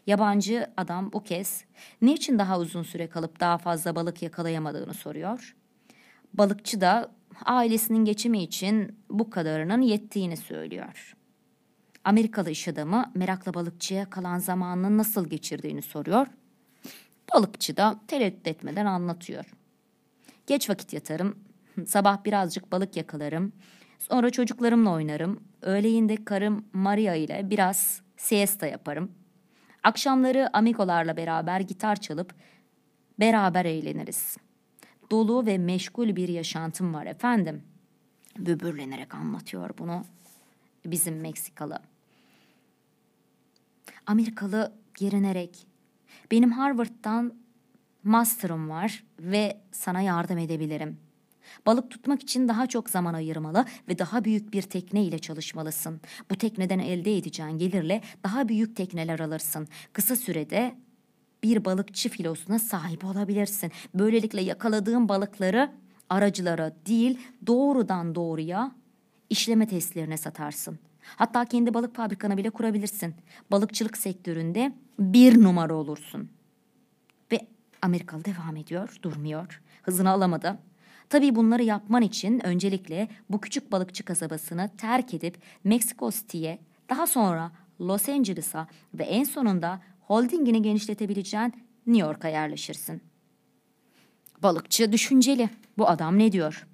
Yabancı 0.08 0.68
adam 0.78 1.12
bu 1.14 1.24
kez 1.24 1.64
niçin 2.02 2.40
daha 2.40 2.60
uzun 2.60 2.84
süre 2.84 3.10
kalıp 3.10 3.40
daha 3.40 3.58
fazla 3.58 3.96
balık 3.96 4.22
yakalayamadığını 4.22 4.94
soruyor. 4.94 5.56
Balıkçı 6.34 6.82
da 6.82 7.12
ailesinin 7.46 8.06
geçimi 8.06 8.44
için 8.44 9.00
bu 9.10 9.30
kadarının 9.30 9.82
yettiğini 9.82 10.38
söylüyor. 10.38 11.16
Amerikalı 12.04 12.50
iş 12.50 12.68
adamı 12.68 13.12
merakla 13.16 13.54
balıkçıya 13.54 14.10
kalan 14.10 14.40
zamanını 14.40 14.98
nasıl 14.98 15.30
geçirdiğini 15.30 15.82
soruyor. 15.82 16.28
Balıkçı 17.34 17.78
da 17.78 18.00
tereddüt 18.08 18.48
etmeden 18.48 18.86
anlatıyor. 18.86 19.46
Geç 20.48 20.70
vakit 20.70 20.94
yatarım, 20.94 21.36
sabah 21.86 22.26
birazcık 22.26 22.72
balık 22.72 22.98
yakalarım, 22.98 23.54
sonra 24.00 24.30
çocuklarımla 24.30 24.92
oynarım, 24.92 25.44
öğleyinde 25.62 26.26
karım 26.26 26.66
Maria 26.74 27.16
ile 27.16 27.50
biraz 27.50 28.02
siesta 28.18 28.68
yaparım. 28.68 29.12
Akşamları 29.84 30.58
amigolarla 30.58 31.18
beraber 31.18 31.60
gitar 31.60 31.96
çalıp 31.96 32.36
beraber 33.20 33.66
eğleniriz. 33.66 34.38
Dolu 35.12 35.46
ve 35.46 35.58
meşgul 35.58 36.16
bir 36.16 36.28
yaşantım 36.28 36.94
var 36.94 37.06
efendim. 37.06 37.64
Böbürlenerek 38.38 39.16
anlatıyor 39.16 39.70
bunu 39.78 40.06
bizim 40.86 41.20
Meksikalı. 41.20 41.80
Amerikalı 44.06 44.74
gerinerek 44.98 45.68
benim 46.32 46.52
Harvard'dan 46.52 47.34
master'ım 48.04 48.70
var 48.70 49.04
ve 49.20 49.62
sana 49.72 50.02
yardım 50.02 50.38
edebilirim. 50.38 51.07
Balık 51.66 51.92
tutmak 51.92 52.22
için 52.22 52.48
daha 52.48 52.68
çok 52.68 52.90
zaman 52.90 53.14
ayırmalı 53.14 53.66
ve 53.90 54.00
daha 54.00 54.24
büyük 54.26 54.54
bir 54.54 54.62
tekne 54.62 55.04
ile 55.04 55.20
çalışmalısın. 55.20 56.02
Bu 56.32 56.36
tekneden 56.36 56.80
elde 56.80 57.18
edeceğin 57.18 57.58
gelirle 57.58 58.02
daha 58.24 58.50
büyük 58.50 58.76
tekneler 58.76 59.20
alırsın. 59.20 59.68
Kısa 59.94 60.16
sürede 60.16 60.76
bir 61.44 61.66
balıkçı 61.66 62.10
filosuna 62.10 62.60
sahip 62.60 63.06
olabilirsin. 63.06 63.72
Böylelikle 63.94 64.42
yakaladığın 64.42 65.10
balıkları 65.10 65.72
aracılara 66.10 66.76
değil 66.88 67.20
doğrudan 67.48 68.16
doğruya 68.16 68.72
işleme 69.30 69.68
testlerine 69.68 70.18
satarsın. 70.18 70.80
Hatta 71.16 71.46
kendi 71.46 71.74
balık 71.74 71.96
fabrikanı 71.96 72.38
bile 72.38 72.50
kurabilirsin. 72.50 73.16
Balıkçılık 73.52 73.98
sektöründe 73.98 74.74
bir 75.00 75.44
numara 75.44 75.76
olursun. 75.76 76.30
Ve 77.32 77.48
Amerikalı 77.82 78.26
devam 78.26 78.56
ediyor, 78.56 78.98
durmuyor. 79.04 79.62
Hızını 79.84 80.10
alamadı. 80.10 80.58
Tabii 81.10 81.36
bunları 81.36 81.64
yapman 81.64 82.02
için 82.02 82.46
öncelikle 82.46 83.08
bu 83.30 83.42
küçük 83.42 83.72
balıkçı 83.72 84.06
kasabasını 84.06 84.70
terk 84.78 85.14
edip 85.14 85.38
Mexico 85.64 86.12
City'ye, 86.12 86.60
daha 86.90 87.08
sonra 87.08 87.52
Los 87.82 88.10
Angeles'a 88.10 88.68
ve 88.94 89.04
en 89.04 89.24
sonunda 89.24 89.82
holdingini 90.02 90.62
genişletebileceğin 90.62 91.54
New 91.88 92.08
York'a 92.08 92.28
yerleşirsin. 92.28 93.02
Balıkçı 94.44 94.92
düşünceli. 94.92 95.50
Bu 95.78 95.90
adam 95.90 96.20
ne 96.20 96.32
diyor? 96.32 96.68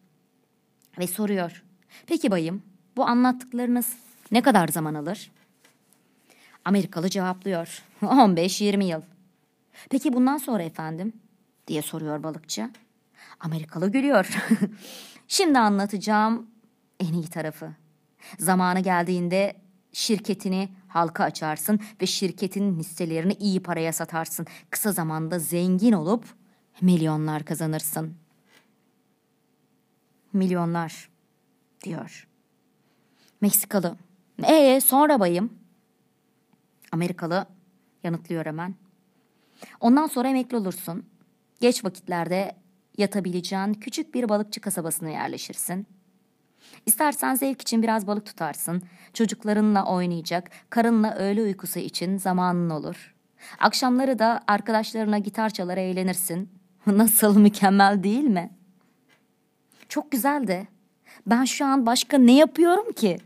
Ve 1.00 1.08
soruyor. 1.08 1.64
Peki 2.08 2.32
bayım, 2.32 2.64
bu 2.98 3.06
anlattıklarınız 3.06 3.94
ne 4.32 4.42
kadar 4.42 4.68
zaman 4.68 4.94
alır? 4.94 5.32
Amerikalı 6.66 7.10
cevaplıyor. 7.10 7.84
15-20 8.02 8.84
yıl. 8.84 9.02
Peki 9.90 10.14
bundan 10.14 10.38
sonra 10.38 10.64
efendim? 10.64 11.14
diye 11.68 11.82
soruyor 11.82 12.24
balıkçı. 12.24 12.70
Amerikalı 13.40 13.92
gülüyor. 13.92 14.38
Şimdi 15.28 15.60
anlatacağım 15.60 16.48
en 17.00 17.14
iyi 17.14 17.28
tarafı. 17.28 17.74
Zamanı 18.40 18.80
geldiğinde 18.80 19.56
şirketini 19.94 20.70
halka 20.88 21.24
açarsın 21.24 21.80
ve 22.02 22.06
şirketin 22.06 22.80
hisselerini 22.80 23.34
iyi 23.34 23.64
paraya 23.64 23.94
satarsın. 23.94 24.48
Kısa 24.70 24.92
zamanda 24.92 25.40
zengin 25.40 25.92
olup 25.92 26.26
milyonlar 26.82 27.46
kazanırsın. 27.46 28.16
Milyonlar 30.34 31.10
diyor. 31.84 32.28
Meksikalı. 33.42 33.98
Ee 34.44 34.82
sonra 34.82 35.20
bayım? 35.20 35.54
Amerikalı 36.92 37.46
yanıtlıyor 38.04 38.46
hemen. 38.46 38.76
Ondan 39.80 40.08
sonra 40.08 40.28
emekli 40.28 40.58
olursun. 40.58 41.06
Geç 41.60 41.86
vakitlerde 41.86 42.63
yatabileceğin 42.98 43.74
küçük 43.74 44.14
bir 44.14 44.30
balıkçı 44.30 44.62
kasabasına 44.62 45.10
yerleşirsin. 45.10 45.88
İstersen 46.86 47.36
zevk 47.36 47.62
için 47.62 47.84
biraz 47.84 48.08
balık 48.08 48.26
tutarsın. 48.26 48.84
Çocuklarınla 49.14 49.86
oynayacak, 49.86 50.50
karınla 50.70 51.16
öğle 51.16 51.42
uykusu 51.42 51.80
için 51.80 52.18
zamanın 52.18 52.70
olur. 52.70 53.16
Akşamları 53.60 54.20
da 54.20 54.44
arkadaşlarına 54.48 55.18
gitar 55.18 55.50
çalar 55.50 55.78
eğlenirsin. 55.78 56.50
Nasıl 56.86 57.38
mükemmel 57.38 58.04
değil 58.04 58.24
mi? 58.24 58.52
Çok 59.90 60.12
güzel 60.12 60.48
de 60.48 60.68
ben 61.28 61.46
şu 61.46 61.66
an 61.66 61.86
başka 61.86 62.18
ne 62.18 62.36
yapıyorum 62.36 62.92
ki? 62.92 63.18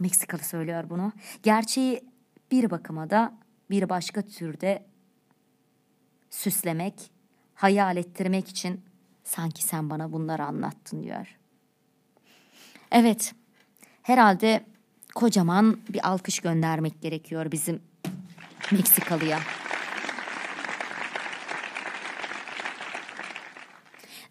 Meksikalı 0.00 0.42
söylüyor 0.42 0.90
bunu. 0.90 1.12
Gerçeği 1.42 2.04
bir 2.50 2.70
bakıma 2.70 3.10
da 3.10 3.34
bir 3.70 3.88
başka 3.88 4.22
türde 4.22 4.86
süslemek, 6.30 7.10
hayal 7.54 7.96
ettirmek 7.96 8.48
için 8.48 8.80
sanki 9.24 9.62
sen 9.62 9.90
bana 9.90 10.12
bunları 10.12 10.44
anlattın 10.44 11.02
diyor. 11.02 11.36
Evet, 12.92 13.34
herhalde 14.02 14.64
kocaman 15.14 15.78
bir 15.88 16.08
alkış 16.08 16.40
göndermek 16.40 17.02
gerekiyor 17.02 17.52
bizim 17.52 17.80
Meksikalıya. 18.72 19.38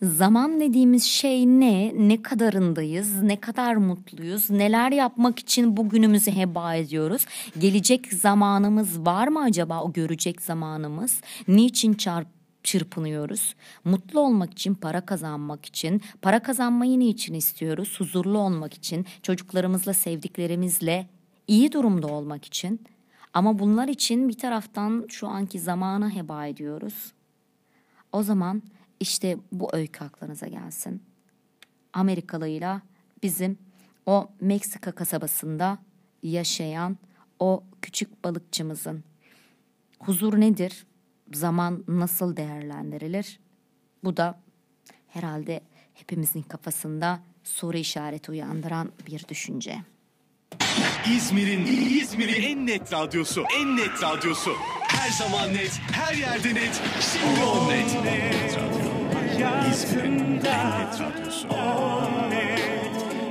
Zaman 0.01 0.59
dediğimiz 0.59 1.03
şey 1.03 1.45
ne? 1.45 1.93
Ne 1.95 2.21
kadarındayız? 2.21 3.21
Ne 3.21 3.39
kadar 3.39 3.75
mutluyuz? 3.75 4.49
Neler 4.49 4.91
yapmak 4.91 5.39
için 5.39 5.77
bugünümüzü 5.77 6.31
heba 6.31 6.75
ediyoruz? 6.75 7.25
Gelecek 7.59 8.13
zamanımız 8.13 9.05
var 9.05 9.27
mı 9.27 9.43
acaba 9.43 9.81
o 9.81 9.93
görecek 9.93 10.41
zamanımız? 10.41 11.21
Niçin 11.47 11.93
çarp 11.93 12.27
çırpınıyoruz. 12.63 13.55
Mutlu 13.83 14.19
olmak 14.19 14.51
için, 14.51 14.73
para 14.73 15.05
kazanmak 15.05 15.65
için, 15.65 16.01
para 16.21 16.43
kazanmayı 16.43 16.99
niçin 16.99 17.33
istiyoruz? 17.33 17.95
Huzurlu 17.99 18.37
olmak 18.37 18.73
için, 18.73 19.05
çocuklarımızla, 19.23 19.93
sevdiklerimizle 19.93 21.09
iyi 21.47 21.71
durumda 21.71 22.07
olmak 22.07 22.45
için. 22.45 22.81
Ama 23.33 23.59
bunlar 23.59 23.87
için 23.87 24.29
bir 24.29 24.37
taraftan 24.37 25.05
şu 25.09 25.27
anki 25.27 25.59
zamanı 25.59 26.15
heba 26.15 26.47
ediyoruz. 26.47 27.13
O 28.11 28.23
zaman 28.23 28.63
işte 28.99 29.37
bu 29.51 29.75
öykü 29.75 30.03
aklınıza 30.03 30.47
gelsin. 30.47 31.03
Amerikalıyla 31.93 32.81
bizim 33.23 33.57
o 34.05 34.29
Meksika 34.41 34.91
kasabasında 34.91 35.77
yaşayan 36.23 36.97
o 37.39 37.63
küçük 37.81 38.23
balıkçımızın 38.23 39.03
huzur 39.99 40.39
nedir? 40.39 40.85
Zaman 41.33 41.83
nasıl 41.87 42.37
değerlendirilir? 42.37 43.39
Bu 44.03 44.17
da 44.17 44.39
herhalde 45.07 45.61
hepimizin 45.93 46.41
kafasında 46.41 47.19
soru 47.43 47.77
işareti 47.77 48.31
uyandıran 48.31 48.91
bir 49.07 49.27
düşünce. 49.27 49.77
İzmir'in 51.15 51.65
İzmir'in 52.01 52.43
en 52.43 52.67
net 52.67 52.93
radyosu. 52.93 53.43
En 53.59 53.77
net 53.77 54.03
radyosu. 54.03 54.51
Her 54.87 55.09
zaman 55.09 55.53
net, 55.53 55.81
her 55.91 56.13
yerde 56.13 56.55
net. 56.55 56.81
Şimdi 57.01 57.43
on 57.43 57.69
net. 57.69 57.91
İzmir'in 59.73 60.19
en 60.19 60.35
net 60.35 61.01
radyosu. 61.01 61.47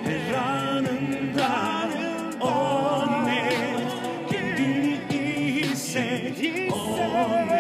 Her 0.05 0.35
anında 0.35 1.88
on 2.41 3.27
net 3.27 3.93
Kendini 4.31 5.01
iyi 5.11 5.65
hisset 5.65 6.73
on 6.73 7.49
net 7.49 7.52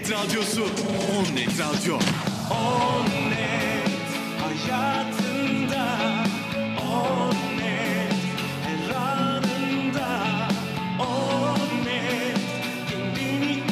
net 0.00 0.10
radyosu. 0.10 0.62
On 0.62 1.34
Net 1.34 1.60
Radyo. 1.60 1.98
On 2.50 3.04
net 3.30 4.08
hayatında. 4.40 5.84
On 6.82 7.34
net 7.58 8.14
her 8.64 8.94
anında 8.94 10.08
On 10.98 11.84
net 11.84 12.40
kendini 12.88 13.62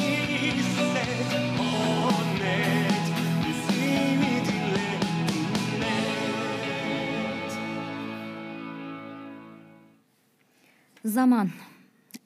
hisset 0.55 1.31
On 1.59 2.25
net 2.39 3.05
müziğini 3.47 4.35
dinle. 4.45 4.89
Dinle. 5.27 5.95
Zaman. 11.05 11.49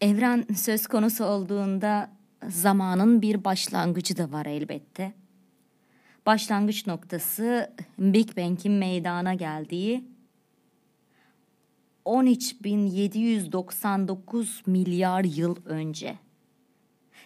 Evren 0.01 0.45
söz 0.55 0.87
konusu 0.87 1.25
olduğunda 1.25 2.12
zamanın 2.49 3.21
bir 3.21 3.43
başlangıcı 3.43 4.17
da 4.17 4.31
var 4.31 4.45
elbette. 4.45 5.13
Başlangıç 6.25 6.87
noktası 6.87 7.73
Big 7.99 8.37
Bang'in 8.37 8.71
meydana 8.71 9.33
geldiği 9.33 10.03
13.799 12.05 14.61
milyar 14.65 15.23
yıl 15.23 15.55
önce. 15.65 16.15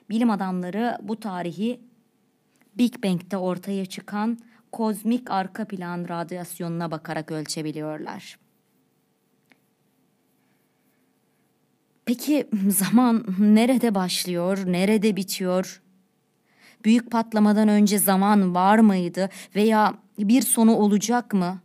Bilim 0.09 0.29
adamları 0.29 0.97
bu 1.01 1.19
tarihi 1.19 1.81
Big 2.77 3.03
Bang'de 3.03 3.37
ortaya 3.37 3.85
çıkan 3.85 4.37
kozmik 4.71 5.31
arka 5.31 5.67
plan 5.67 6.09
radyasyonuna 6.09 6.91
bakarak 6.91 7.31
ölçebiliyorlar. 7.31 8.46
Peki 12.07 12.47
zaman 12.69 13.25
nerede 13.39 13.95
başlıyor, 13.95 14.57
nerede 14.65 15.15
bitiyor? 15.15 15.81
Büyük 16.85 17.11
patlamadan 17.11 17.67
önce 17.67 17.99
zaman 17.99 18.55
var 18.55 18.79
mıydı 18.79 19.29
veya 19.55 19.93
bir 20.19 20.41
sonu 20.41 20.75
olacak 20.75 21.33
mı? 21.33 21.61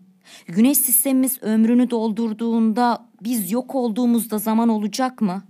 Güneş 0.46 0.78
sistemimiz 0.78 1.42
ömrünü 1.42 1.90
doldurduğunda 1.90 3.09
biz 3.20 3.52
yok 3.52 3.74
olduğumuzda 3.74 4.38
zaman 4.38 4.68
olacak 4.68 5.20
mı? 5.20 5.42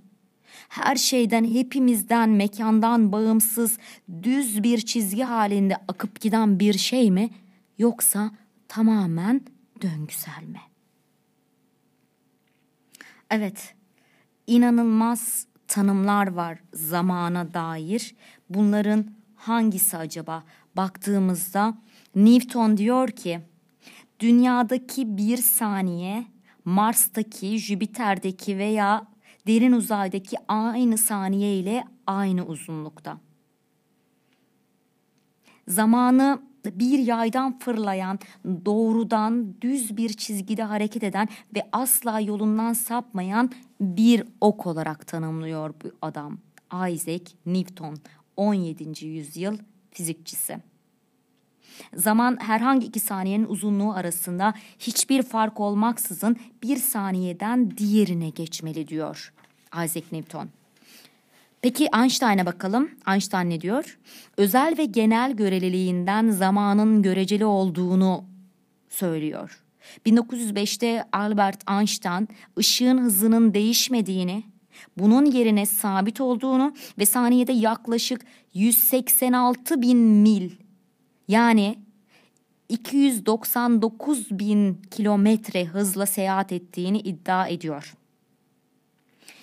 Her 0.68 0.96
şeyden, 0.96 1.44
hepimizden, 1.44 2.30
mekandan 2.30 3.12
bağımsız 3.12 3.78
düz 4.22 4.62
bir 4.62 4.80
çizgi 4.80 5.22
halinde 5.22 5.76
akıp 5.88 6.20
giden 6.20 6.60
bir 6.60 6.78
şey 6.78 7.10
mi 7.10 7.30
yoksa 7.78 8.30
tamamen 8.68 9.40
döngüsel 9.82 10.42
mi? 10.42 10.60
Evet, 13.30 13.74
inanılmaz 14.52 15.46
tanımlar 15.68 16.26
var 16.26 16.58
zamana 16.74 17.54
dair. 17.54 18.14
Bunların 18.50 19.06
hangisi 19.36 19.96
acaba? 19.96 20.44
Baktığımızda 20.76 21.74
Newton 22.14 22.76
diyor 22.76 23.08
ki 23.08 23.40
dünyadaki 24.20 25.16
bir 25.16 25.36
saniye 25.36 26.24
Mars'taki, 26.64 27.58
Jüpiter'deki 27.58 28.58
veya 28.58 29.06
derin 29.46 29.72
uzaydaki 29.72 30.36
aynı 30.48 30.98
saniye 30.98 31.58
ile 31.58 31.84
aynı 32.06 32.46
uzunlukta. 32.46 33.18
Zamanı 35.68 36.42
bir 36.64 36.98
yaydan 36.98 37.58
fırlayan, 37.58 38.18
doğrudan 38.44 39.54
düz 39.60 39.96
bir 39.96 40.08
çizgide 40.08 40.62
hareket 40.62 41.02
eden 41.02 41.28
ve 41.56 41.68
asla 41.72 42.20
yolundan 42.20 42.72
sapmayan 42.72 43.50
bir 43.80 44.24
ok 44.40 44.66
olarak 44.66 45.06
tanımlıyor 45.06 45.74
bu 45.84 45.88
adam. 46.02 46.38
Isaac 46.90 47.32
Newton, 47.46 47.96
17. 48.36 49.06
yüzyıl 49.06 49.58
fizikçisi. 49.90 50.58
Zaman 51.94 52.38
herhangi 52.40 52.86
iki 52.86 53.00
saniyenin 53.00 53.46
uzunluğu 53.46 53.92
arasında 53.92 54.54
hiçbir 54.78 55.22
fark 55.22 55.60
olmaksızın 55.60 56.36
bir 56.62 56.76
saniyeden 56.76 57.76
diğerine 57.76 58.28
geçmeli 58.28 58.88
diyor 58.88 59.32
Isaac 59.84 60.12
Newton. 60.12 60.48
Peki 61.62 61.88
Einstein'a 61.94 62.46
bakalım. 62.46 62.90
Einstein 63.08 63.50
ne 63.50 63.60
diyor? 63.60 63.98
Özel 64.36 64.74
ve 64.78 64.84
genel 64.84 65.32
göreliliğinden 65.32 66.30
zamanın 66.30 67.02
göreceli 67.02 67.44
olduğunu 67.44 68.24
söylüyor. 68.88 69.62
1905'te 70.06 71.04
Albert 71.12 71.70
Einstein 71.70 72.28
ışığın 72.58 72.98
hızının 72.98 73.54
değişmediğini, 73.54 74.44
bunun 74.98 75.24
yerine 75.24 75.66
sabit 75.66 76.20
olduğunu 76.20 76.74
ve 76.98 77.06
saniyede 77.06 77.52
yaklaşık 77.52 78.24
186 78.54 79.82
bin 79.82 79.98
mil 79.98 80.50
yani 81.28 81.78
299 82.68 84.30
bin 84.30 84.74
kilometre 84.90 85.64
hızla 85.64 86.06
seyahat 86.06 86.52
ettiğini 86.52 86.98
iddia 86.98 87.48
ediyor. 87.48 87.94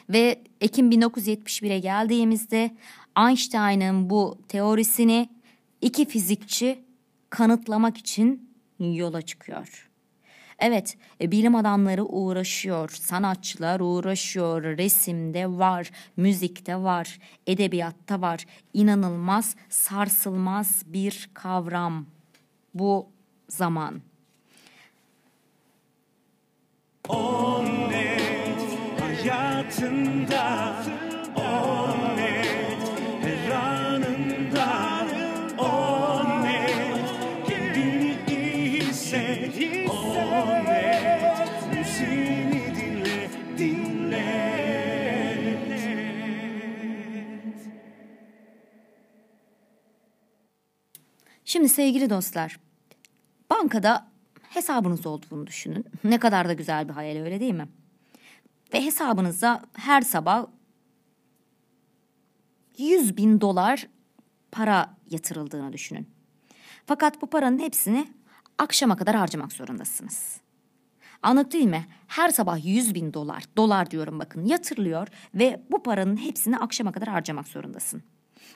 Ve 0.09 0.41
Ekim 0.61 0.91
1971'e 0.91 1.79
geldiğimizde 1.79 2.71
Einstein'ın 3.17 4.09
bu 4.09 4.37
teorisini 4.47 5.29
iki 5.81 6.05
fizikçi 6.05 6.79
kanıtlamak 7.29 7.97
için 7.97 8.49
yola 8.79 9.21
çıkıyor. 9.21 9.89
Evet, 10.59 10.97
e, 11.21 11.31
bilim 11.31 11.55
adamları 11.55 12.05
uğraşıyor, 12.05 12.89
sanatçılar 12.89 13.79
uğraşıyor, 13.79 14.63
resimde 14.63 15.47
var, 15.47 15.91
müzikte 16.17 16.75
var, 16.75 17.19
edebiyatta 17.47 18.21
var. 18.21 18.45
İnanılmaz, 18.73 19.55
sarsılmaz 19.69 20.83
bir 20.85 21.29
kavram 21.33 22.05
bu 22.73 23.07
zaman. 23.49 24.01
On 27.09 27.88
hayatında 29.19 30.75
On 31.35 32.17
net 32.17 32.47
her 33.23 33.51
anında 33.51 35.07
On 35.57 36.43
net 36.43 37.05
kendini 37.47 38.17
iyi 38.27 38.81
hisset 38.81 39.89
On 39.89 40.65
net 40.65 41.73
müziğini 41.73 42.75
dinle 42.75 43.29
dinle 43.57 44.29
Şimdi 51.45 51.69
sevgili 51.69 52.09
dostlar, 52.09 52.59
bankada 53.49 54.07
hesabınız 54.49 55.05
olduğunu 55.05 55.47
düşünün. 55.47 55.85
Ne 56.03 56.19
kadar 56.19 56.49
da 56.49 56.53
güzel 56.53 56.89
bir 56.89 56.93
hayal 56.93 57.23
öyle 57.23 57.39
değil 57.39 57.53
mi? 57.53 57.67
Ve 58.73 58.85
hesabınıza 58.85 59.61
her 59.73 60.01
sabah 60.01 60.45
100 62.77 63.17
bin 63.17 63.41
dolar 63.41 63.87
para 64.51 64.97
yatırıldığını 65.09 65.73
düşünün. 65.73 66.09
Fakat 66.85 67.21
bu 67.21 67.27
paranın 67.27 67.59
hepsini 67.59 68.07
akşama 68.57 68.95
kadar 68.95 69.15
harcamak 69.15 69.53
zorundasınız. 69.53 70.41
Anladık 71.21 71.53
değil 71.53 71.65
mi? 71.65 71.85
Her 72.07 72.29
sabah 72.29 72.65
100 72.65 72.95
bin 72.95 73.13
dolar, 73.13 73.43
dolar 73.57 73.91
diyorum 73.91 74.19
bakın 74.19 74.45
yatırılıyor 74.45 75.07
ve 75.35 75.63
bu 75.71 75.83
paranın 75.83 76.17
hepsini 76.17 76.57
akşama 76.57 76.91
kadar 76.91 77.09
harcamak 77.09 77.47
zorundasın. 77.47 78.03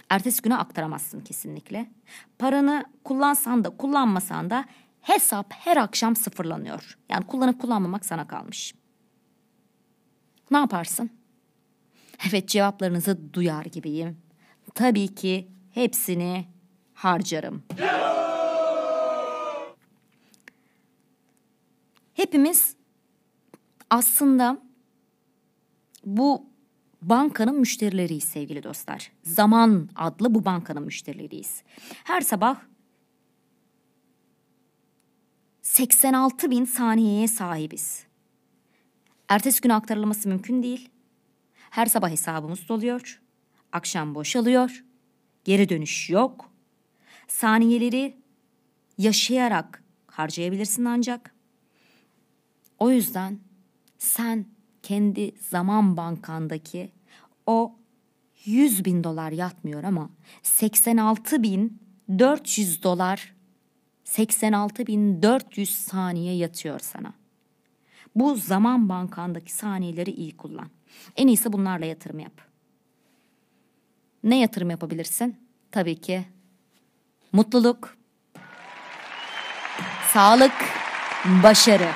Ertesi 0.09 0.41
güne 0.41 0.55
aktaramazsın 0.55 1.19
kesinlikle. 1.19 1.91
Paranı 2.39 2.85
kullansan 3.03 3.63
da 3.63 3.69
kullanmasan 3.69 4.49
da 4.49 4.65
hesap 5.01 5.53
her 5.53 5.77
akşam 5.77 6.15
sıfırlanıyor. 6.15 6.97
Yani 7.09 7.27
kullanıp 7.27 7.61
kullanmamak 7.61 8.05
sana 8.05 8.27
kalmış. 8.27 8.73
Ne 10.53 10.57
yaparsın? 10.57 11.09
Evet 12.29 12.47
cevaplarınızı 12.47 13.33
duyar 13.33 13.65
gibiyim. 13.65 14.17
Tabii 14.75 15.15
ki 15.15 15.47
hepsini 15.71 16.45
harcarım. 16.93 17.63
Hepimiz 22.13 22.75
aslında 23.89 24.61
bu 26.05 26.45
bankanın 27.01 27.59
müşterileriyiz 27.59 28.23
sevgili 28.23 28.63
dostlar. 28.63 29.11
Zaman 29.23 29.89
adlı 29.95 30.35
bu 30.35 30.45
bankanın 30.45 30.83
müşterileriyiz. 30.83 31.63
Her 32.03 32.21
sabah 32.21 32.55
86 35.61 36.51
bin 36.51 36.65
saniyeye 36.65 37.27
sahibiz. 37.27 38.12
Ertesi 39.33 39.61
gün 39.61 39.69
aktarılması 39.69 40.29
mümkün 40.29 40.63
değil. 40.63 40.89
Her 41.69 41.85
sabah 41.85 42.09
hesabımız 42.09 42.69
doluyor. 42.69 43.21
Akşam 43.71 44.15
boşalıyor. 44.15 44.83
Geri 45.43 45.69
dönüş 45.69 46.09
yok. 46.09 46.51
Saniyeleri 47.27 48.17
yaşayarak 48.97 49.83
harcayabilirsin 50.07 50.85
ancak. 50.85 51.35
O 52.79 52.91
yüzden 52.91 53.39
sen 53.97 54.45
kendi 54.83 55.31
zaman 55.49 55.97
bankandaki 55.97 56.91
o 57.45 57.75
100 58.45 58.85
bin 58.85 59.03
dolar 59.03 59.31
yatmıyor 59.31 59.83
ama 59.83 60.09
86 60.43 61.43
bin 61.43 61.81
400 62.19 62.83
dolar 62.83 63.35
86 64.03 64.87
bin 64.87 65.21
400 65.21 65.69
saniye 65.69 66.35
yatıyor 66.35 66.79
sana. 66.79 67.22
Bu 68.15 68.35
zaman 68.35 68.89
bankandaki 68.89 69.53
saniyeleri 69.53 70.11
iyi 70.11 70.37
kullan. 70.37 70.69
En 71.15 71.27
iyisi 71.27 71.53
bunlarla 71.53 71.85
yatırım 71.85 72.19
yap. 72.19 72.41
Ne 74.23 74.39
yatırım 74.39 74.69
yapabilirsin? 74.69 75.37
Tabii 75.71 76.01
ki 76.01 76.25
mutluluk, 77.31 77.97
sağlık, 80.13 80.53
başarı. 81.43 81.89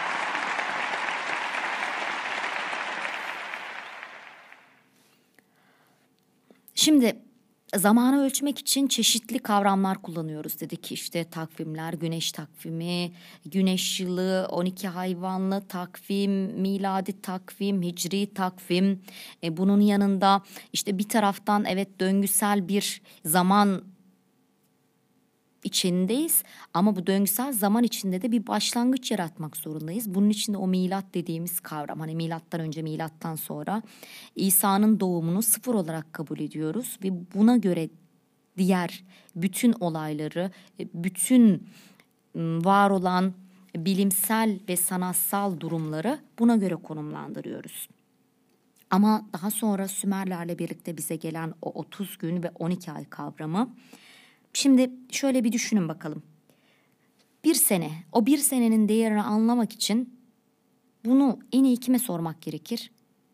Şimdi 6.75 7.26
zamanı 7.75 8.23
ölçmek 8.25 8.59
için 8.59 8.87
çeşitli 8.87 9.39
kavramlar 9.39 10.01
kullanıyoruz 10.01 10.59
dedik 10.59 10.91
işte 10.91 11.23
takvimler, 11.23 11.93
güneş 11.93 12.31
takvimi, 12.31 13.11
güneş 13.45 13.99
yılı, 13.99 14.47
12 14.51 14.87
hayvanlı 14.87 15.67
takvim, 15.67 16.31
miladi 16.61 17.21
takvim, 17.21 17.81
hicri 17.81 18.33
takvim. 18.33 19.01
E, 19.43 19.57
bunun 19.57 19.81
yanında 19.81 20.41
işte 20.73 20.97
bir 20.97 21.09
taraftan 21.09 21.65
evet 21.65 21.99
döngüsel 21.99 22.67
bir 22.67 23.01
zaman 23.25 23.83
içindeyiz 25.63 26.43
ama 26.73 26.95
bu 26.95 27.07
döngüsel 27.07 27.53
zaman 27.53 27.83
içinde 27.83 28.21
de 28.21 28.31
bir 28.31 28.47
başlangıç 28.47 29.11
yaratmak 29.11 29.57
zorundayız. 29.57 30.15
Bunun 30.15 30.29
için 30.29 30.53
de 30.53 30.57
o 30.57 30.67
milat 30.67 31.05
dediğimiz 31.13 31.59
kavram 31.59 31.99
hani 31.99 32.15
milattan 32.15 32.61
önce 32.61 32.81
milattan 32.81 33.35
sonra 33.35 33.81
İsa'nın 34.35 34.99
doğumunu 34.99 35.41
sıfır 35.41 35.73
olarak 35.73 36.13
kabul 36.13 36.39
ediyoruz 36.39 36.99
ve 37.03 37.09
buna 37.35 37.57
göre 37.57 37.89
diğer 38.57 39.03
bütün 39.35 39.73
olayları, 39.79 40.51
bütün 40.93 41.67
ıı, 42.35 42.65
var 42.65 42.89
olan 42.89 43.33
bilimsel 43.75 44.59
ve 44.69 44.77
sanatsal 44.77 45.59
durumları 45.59 46.19
buna 46.39 46.55
göre 46.55 46.75
konumlandırıyoruz. 46.75 47.87
Ama 48.89 49.25
daha 49.33 49.51
sonra 49.51 49.87
Sümerlerle 49.87 50.59
birlikte 50.59 50.97
bize 50.97 51.15
gelen 51.15 51.53
o 51.61 51.71
30 51.71 52.17
gün 52.17 52.43
ve 52.43 52.51
12 52.59 52.91
ay 52.91 53.05
kavramı 53.05 53.75
Şimdi 54.53 54.91
şöyle 55.11 55.43
bir 55.43 55.51
düşünün 55.51 55.89
bakalım. 55.89 56.23
Bir 57.43 57.53
sene, 57.53 57.91
o 58.11 58.25
bir 58.25 58.37
senenin 58.37 58.89
değerini 58.89 59.21
anlamak 59.21 59.73
için 59.73 60.19
bunu 61.05 61.39
en 61.51 61.63
iyi 61.63 61.77
kime 61.77 61.99
sormak 61.99 62.41
gerekir? 62.41 62.91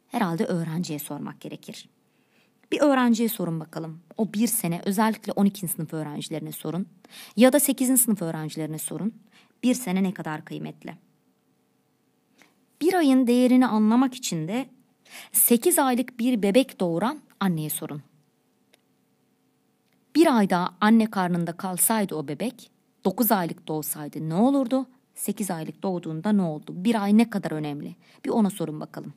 Herhalde 0.08 0.46
öğrenciye 0.46 1.00
sormak 1.00 1.42
gerekir. 1.42 1.90
Bir 2.72 2.82
öğrenciye 2.82 3.30
sorun 3.30 3.60
bakalım. 3.60 4.00
O 4.18 4.34
bir 4.34 4.48
sene 4.48 4.82
özellikle 4.86 5.32
12. 5.32 5.68
sınıf 5.68 5.94
öğrencilerine 5.94 6.52
sorun. 6.52 6.88
Ya 7.36 7.54
da 7.54 7.60
8. 7.60 8.02
sınıf 8.02 8.22
öğrencilerine 8.22 8.78
sorun. 8.78 9.14
Bir 9.64 9.74
sene 9.74 10.04
ne 10.04 10.14
kadar 10.14 10.46
kıymetli? 10.46 10.96
Bir 12.82 12.94
ayın 12.94 13.28
değerini 13.28 13.68
anlamak 13.68 14.14
için 14.14 14.48
de 14.48 14.70
8 15.32 15.80
aylık 15.80 16.20
bir 16.20 16.42
bebek 16.42 16.80
doğuran 16.80 17.20
anneye 17.40 17.70
sorun. 17.70 18.02
Bir 20.16 20.38
ay 20.38 20.50
daha 20.50 20.76
anne 20.82 21.12
karnında 21.12 21.58
kalsaydı 21.58 22.16
o 22.16 22.28
bebek, 22.28 22.72
9 23.06 23.32
aylık 23.32 23.68
doğsaydı 23.68 24.30
ne 24.30 24.36
olurdu? 24.36 24.88
8 25.16 25.52
aylık 25.52 25.84
doğduğunda 25.84 26.32
ne 26.32 26.42
oldu? 26.42 26.74
Bir 26.76 27.04
ay 27.04 27.18
ne 27.18 27.30
kadar 27.30 27.52
önemli? 27.52 27.96
Bir 28.26 28.30
ona 28.30 28.50
sorun 28.50 28.80
bakalım. 28.80 29.14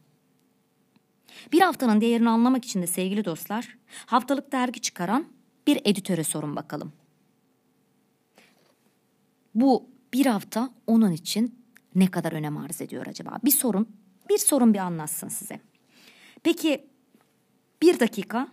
Bir 1.53 1.61
haftanın 1.61 2.01
değerini 2.01 2.29
anlamak 2.29 2.65
için 2.65 2.83
de 2.83 2.87
sevgili 2.87 3.25
dostlar, 3.25 3.77
haftalık 4.07 4.53
dergi 4.53 4.81
çıkaran 4.81 5.27
bir 5.67 5.81
editöre 5.85 6.25
sorun 6.25 6.57
bakalım. 6.57 6.93
Bu 9.55 9.89
bir 10.13 10.27
hafta 10.27 10.71
onun 10.87 11.13
için 11.13 11.67
ne 11.95 12.11
kadar 12.11 12.33
önem 12.33 12.57
arz 12.57 12.81
ediyor 12.81 13.07
acaba? 13.07 13.39
Bir 13.45 13.51
sorun, 13.51 13.89
bir 14.29 14.39
sorun 14.39 14.75
bir 14.75 14.79
anlatsın 14.79 15.29
size. 15.29 15.61
Peki 16.43 16.87
bir 17.83 18.01
dakika 18.01 18.49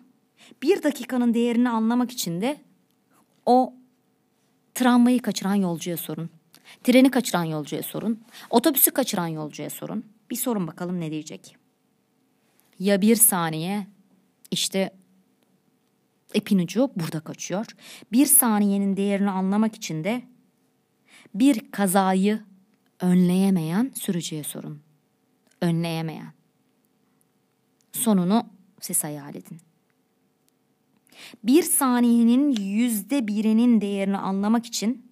bir 0.61 0.83
dakikanın 0.83 1.33
değerini 1.33 1.69
anlamak 1.69 2.11
için 2.11 2.41
de 2.41 2.61
o 3.45 3.73
tramvayı 4.73 5.21
kaçıran 5.21 5.55
yolcuya 5.55 5.97
sorun. 5.97 6.29
Treni 6.83 7.11
kaçıran 7.11 7.43
yolcuya 7.43 7.83
sorun. 7.83 8.21
Otobüsü 8.49 8.91
kaçıran 8.91 9.27
yolcuya 9.27 9.69
sorun. 9.69 10.05
Bir 10.29 10.35
sorun 10.35 10.67
bakalım 10.67 10.99
ne 10.99 11.11
diyecek. 11.11 11.55
Ya 12.79 13.01
bir 13.01 13.15
saniye 13.15 13.87
işte 14.51 14.93
ipin 16.33 16.59
ucu 16.59 16.91
burada 16.95 17.19
kaçıyor. 17.19 17.65
Bir 18.11 18.25
saniyenin 18.25 18.97
değerini 18.97 19.29
anlamak 19.29 19.75
için 19.75 20.03
de 20.03 20.23
bir 21.33 21.71
kazayı 21.71 22.41
önleyemeyen 22.99 23.91
sürücüye 23.95 24.43
sorun. 24.43 24.81
Önleyemeyen. 25.61 26.33
Sonunu 27.91 28.45
siz 28.81 29.03
hayal 29.03 29.35
edin. 29.35 29.59
Bir 31.43 31.63
saniyenin 31.63 32.55
yüzde 32.61 33.27
birinin 33.27 33.81
değerini 33.81 34.17
anlamak 34.17 34.65
için 34.65 35.11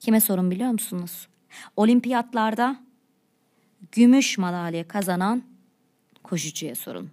kime 0.00 0.20
sorun 0.20 0.50
biliyor 0.50 0.70
musunuz? 0.70 1.28
Olimpiyatlarda 1.76 2.80
gümüş 3.92 4.38
madalya 4.38 4.88
kazanan 4.88 5.42
koşucuya 6.22 6.74
sorun. 6.74 7.10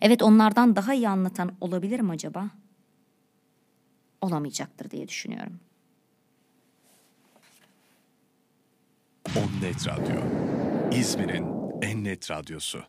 Evet 0.00 0.22
onlardan 0.22 0.76
daha 0.76 0.94
iyi 0.94 1.08
anlatan 1.08 1.52
olabilir 1.60 2.00
mi 2.00 2.12
acaba? 2.12 2.50
Olamayacaktır 4.20 4.90
diye 4.90 5.08
düşünüyorum. 5.08 5.60
On 9.36 9.62
Net 9.62 9.88
Radyo. 9.88 10.16
İzmir'in 10.92 11.46
en 11.82 12.04
net 12.04 12.30
radyosu. 12.30 12.82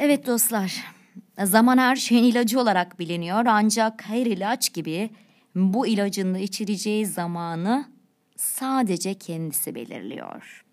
Evet 0.00 0.26
dostlar, 0.26 0.84
zaman 1.44 1.78
her 1.78 1.96
şeyin 1.96 2.24
ilacı 2.24 2.60
olarak 2.60 2.98
biliniyor 2.98 3.46
ancak 3.46 4.08
her 4.08 4.26
ilaç 4.26 4.72
gibi 4.72 5.10
bu 5.54 5.86
ilacın 5.86 6.34
da 6.34 6.38
içireceği 6.38 7.06
zamanı 7.06 7.88
sadece 8.36 9.14
kendisi 9.14 9.74
belirliyor. 9.74 10.64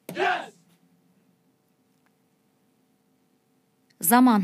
Zaman. 4.01 4.43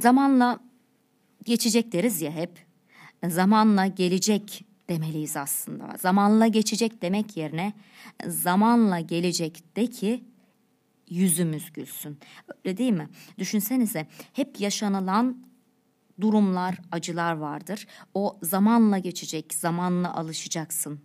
Zamanla 0.00 0.60
geçecek 1.44 1.92
deriz 1.92 2.22
ya 2.22 2.30
hep. 2.30 2.66
Zamanla 3.28 3.86
gelecek 3.86 4.64
demeliyiz 4.88 5.36
aslında. 5.36 5.96
Zamanla 5.98 6.46
geçecek 6.46 7.02
demek 7.02 7.36
yerine 7.36 7.72
zamanla 8.26 9.00
gelecek 9.00 9.76
de 9.76 9.86
ki 9.86 10.24
yüzümüz 11.10 11.72
gülsün. 11.72 12.18
Öyle 12.64 12.76
değil 12.76 12.92
mi? 12.92 13.08
Düşünsenize 13.38 14.06
hep 14.32 14.60
yaşanılan 14.60 15.46
durumlar, 16.20 16.78
acılar 16.92 17.32
vardır. 17.32 17.86
O 18.14 18.38
zamanla 18.42 18.98
geçecek, 18.98 19.54
zamanla 19.54 20.14
alışacaksın. 20.14 21.00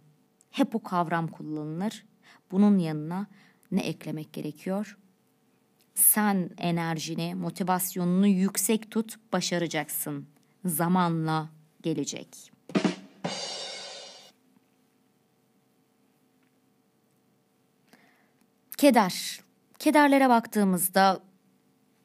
Hep 0.51 0.75
o 0.75 0.83
kavram 0.83 1.27
kullanılır. 1.27 2.05
Bunun 2.51 2.77
yanına 2.77 3.27
ne 3.71 3.81
eklemek 3.81 4.33
gerekiyor? 4.33 4.97
Sen 5.95 6.49
enerjini, 6.57 7.35
motivasyonunu 7.35 8.27
yüksek 8.27 8.91
tut, 8.91 9.15
başaracaksın. 9.33 10.27
Zamanla 10.65 11.49
gelecek. 11.81 12.51
Keder. 18.77 19.39
Kederlere 19.79 20.29
baktığımızda 20.29 21.19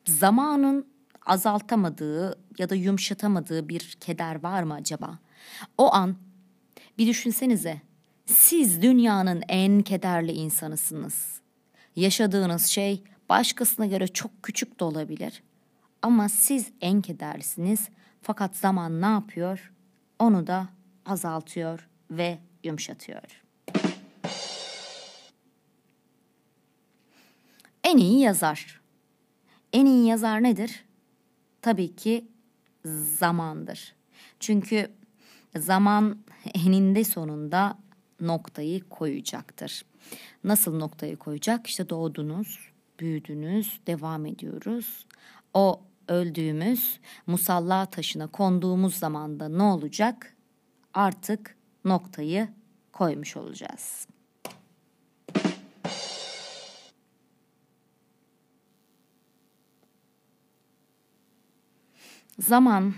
zamanın 0.06 0.86
azaltamadığı 1.26 2.38
ya 2.58 2.70
da 2.70 2.74
yumuşatamadığı 2.74 3.68
bir 3.68 3.96
keder 4.00 4.42
var 4.42 4.62
mı 4.62 4.74
acaba? 4.74 5.18
O 5.78 5.94
an 5.94 6.16
bir 6.98 7.06
düşünsenize. 7.06 7.80
Siz 8.26 8.82
dünyanın 8.82 9.42
en 9.48 9.82
kederli 9.82 10.32
insanısınız. 10.32 11.40
Yaşadığınız 11.96 12.66
şey 12.66 13.04
başkasına 13.28 13.86
göre 13.86 14.08
çok 14.08 14.42
küçük 14.42 14.80
de 14.80 14.84
olabilir. 14.84 15.42
Ama 16.02 16.28
siz 16.28 16.70
en 16.80 17.02
kederlisiniz. 17.02 17.88
Fakat 18.22 18.56
zaman 18.56 19.00
ne 19.00 19.06
yapıyor? 19.06 19.72
Onu 20.18 20.46
da 20.46 20.68
azaltıyor 21.06 21.88
ve 22.10 22.38
yumuşatıyor. 22.64 23.42
En 27.84 27.96
iyi 27.96 28.20
yazar. 28.20 28.80
En 29.72 29.86
iyi 29.86 30.06
yazar 30.06 30.42
nedir? 30.42 30.84
Tabii 31.62 31.96
ki 31.96 32.28
zamandır. 33.18 33.94
Çünkü 34.40 34.90
zaman 35.56 36.18
eninde 36.54 37.04
sonunda 37.04 37.78
noktayı 38.20 38.88
koyacaktır. 38.88 39.84
Nasıl 40.44 40.76
noktayı 40.78 41.16
koyacak? 41.16 41.66
İşte 41.66 41.88
doğdunuz, 41.88 42.72
büyüdünüz, 43.00 43.80
devam 43.86 44.26
ediyoruz. 44.26 45.06
O 45.54 45.80
öldüğümüz 46.08 47.00
musalla 47.26 47.86
taşına 47.86 48.26
konduğumuz 48.26 48.94
zamanda 48.94 49.48
ne 49.48 49.62
olacak? 49.62 50.36
Artık 50.94 51.56
noktayı 51.84 52.48
koymuş 52.92 53.36
olacağız. 53.36 54.06
Zaman 62.38 62.94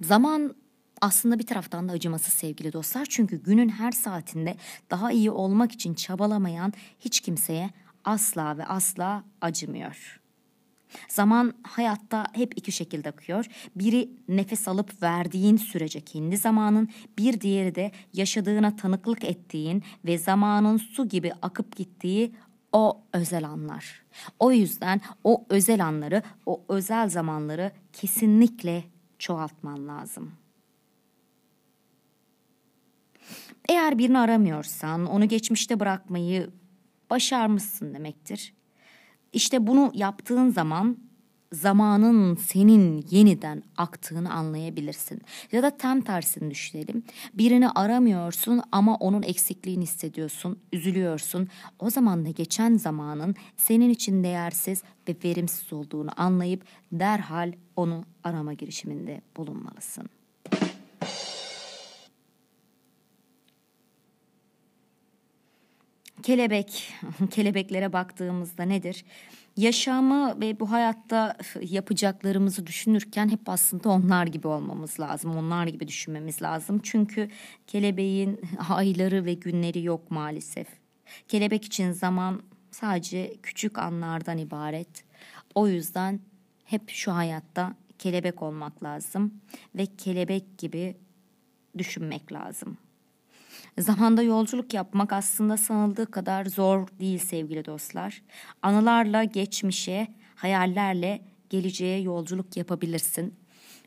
zaman 0.00 0.54
aslında 1.00 1.38
bir 1.38 1.46
taraftan 1.46 1.88
da 1.88 1.92
acımasız 1.92 2.34
sevgili 2.34 2.72
dostlar. 2.72 3.06
Çünkü 3.10 3.42
günün 3.42 3.68
her 3.68 3.92
saatinde 3.92 4.56
daha 4.90 5.12
iyi 5.12 5.30
olmak 5.30 5.72
için 5.72 5.94
çabalamayan 5.94 6.72
hiç 7.00 7.20
kimseye 7.20 7.70
asla 8.04 8.58
ve 8.58 8.64
asla 8.64 9.24
acımıyor. 9.40 10.20
Zaman 11.08 11.54
hayatta 11.62 12.26
hep 12.32 12.52
iki 12.56 12.72
şekilde 12.72 13.08
akıyor. 13.08 13.46
Biri 13.76 14.10
nefes 14.28 14.68
alıp 14.68 15.02
verdiğin 15.02 15.56
sürece 15.56 16.00
kendi 16.00 16.36
zamanın, 16.36 16.88
bir 17.18 17.40
diğeri 17.40 17.74
de 17.74 17.92
yaşadığına 18.12 18.76
tanıklık 18.76 19.24
ettiğin 19.24 19.82
ve 20.04 20.18
zamanın 20.18 20.76
su 20.76 21.08
gibi 21.08 21.32
akıp 21.42 21.76
gittiği 21.76 22.32
o 22.72 23.02
özel 23.12 23.44
anlar. 23.44 24.02
O 24.38 24.52
yüzden 24.52 25.00
o 25.24 25.44
özel 25.48 25.84
anları, 25.84 26.22
o 26.46 26.64
özel 26.68 27.08
zamanları 27.08 27.72
kesinlikle 27.92 28.84
çoğaltman 29.18 29.88
lazım. 29.88 30.32
Eğer 33.68 33.98
birini 33.98 34.18
aramıyorsan 34.18 35.06
onu 35.06 35.28
geçmişte 35.28 35.80
bırakmayı 35.80 36.50
başarmışsın 37.12 37.94
demektir. 37.94 38.54
İşte 39.32 39.66
bunu 39.66 39.90
yaptığın 39.94 40.48
zaman 40.50 40.96
zamanın 41.52 42.34
senin 42.34 43.04
yeniden 43.10 43.62
aktığını 43.76 44.32
anlayabilirsin. 44.32 45.22
Ya 45.52 45.62
da 45.62 45.76
tam 45.76 46.00
tersini 46.00 46.50
düşünelim. 46.50 47.04
Birini 47.34 47.70
aramıyorsun 47.70 48.62
ama 48.72 48.94
onun 48.96 49.22
eksikliğini 49.22 49.82
hissediyorsun, 49.82 50.58
üzülüyorsun. 50.72 51.48
O 51.78 51.90
zaman 51.90 52.26
da 52.26 52.30
geçen 52.30 52.76
zamanın 52.76 53.34
senin 53.56 53.90
için 53.90 54.24
değersiz 54.24 54.82
ve 55.08 55.16
verimsiz 55.24 55.72
olduğunu 55.72 56.10
anlayıp 56.16 56.64
derhal 56.92 57.52
onu 57.76 58.04
arama 58.24 58.52
girişiminde 58.52 59.20
bulunmalısın. 59.36 60.21
Kelebek, 66.22 66.94
kelebeklere 67.30 67.92
baktığımızda 67.92 68.62
nedir? 68.62 69.04
Yaşamı 69.56 70.40
ve 70.40 70.60
bu 70.60 70.70
hayatta 70.70 71.36
yapacaklarımızı 71.60 72.66
düşünürken 72.66 73.28
hep 73.28 73.48
aslında 73.48 73.88
onlar 73.88 74.26
gibi 74.26 74.48
olmamız 74.48 75.00
lazım. 75.00 75.36
Onlar 75.36 75.66
gibi 75.66 75.88
düşünmemiz 75.88 76.42
lazım. 76.42 76.80
Çünkü 76.82 77.30
kelebeğin 77.66 78.40
ayları 78.68 79.24
ve 79.24 79.34
günleri 79.34 79.82
yok 79.82 80.10
maalesef. 80.10 80.66
Kelebek 81.28 81.64
için 81.64 81.92
zaman 81.92 82.42
sadece 82.70 83.36
küçük 83.42 83.78
anlardan 83.78 84.38
ibaret. 84.38 85.04
O 85.54 85.68
yüzden 85.68 86.20
hep 86.64 86.90
şu 86.90 87.14
hayatta 87.14 87.74
kelebek 87.98 88.42
olmak 88.42 88.84
lazım 88.84 89.34
ve 89.74 89.86
kelebek 89.86 90.58
gibi 90.58 90.96
düşünmek 91.78 92.32
lazım. 92.32 92.78
Zamanda 93.78 94.22
yolculuk 94.22 94.74
yapmak 94.74 95.12
aslında 95.12 95.56
sanıldığı 95.56 96.10
kadar 96.10 96.44
zor 96.44 96.88
değil 97.00 97.18
sevgili 97.18 97.64
dostlar. 97.64 98.22
Anılarla 98.62 99.24
geçmişe, 99.24 100.06
hayallerle 100.34 101.22
geleceğe 101.50 102.00
yolculuk 102.00 102.56
yapabilirsin. 102.56 103.34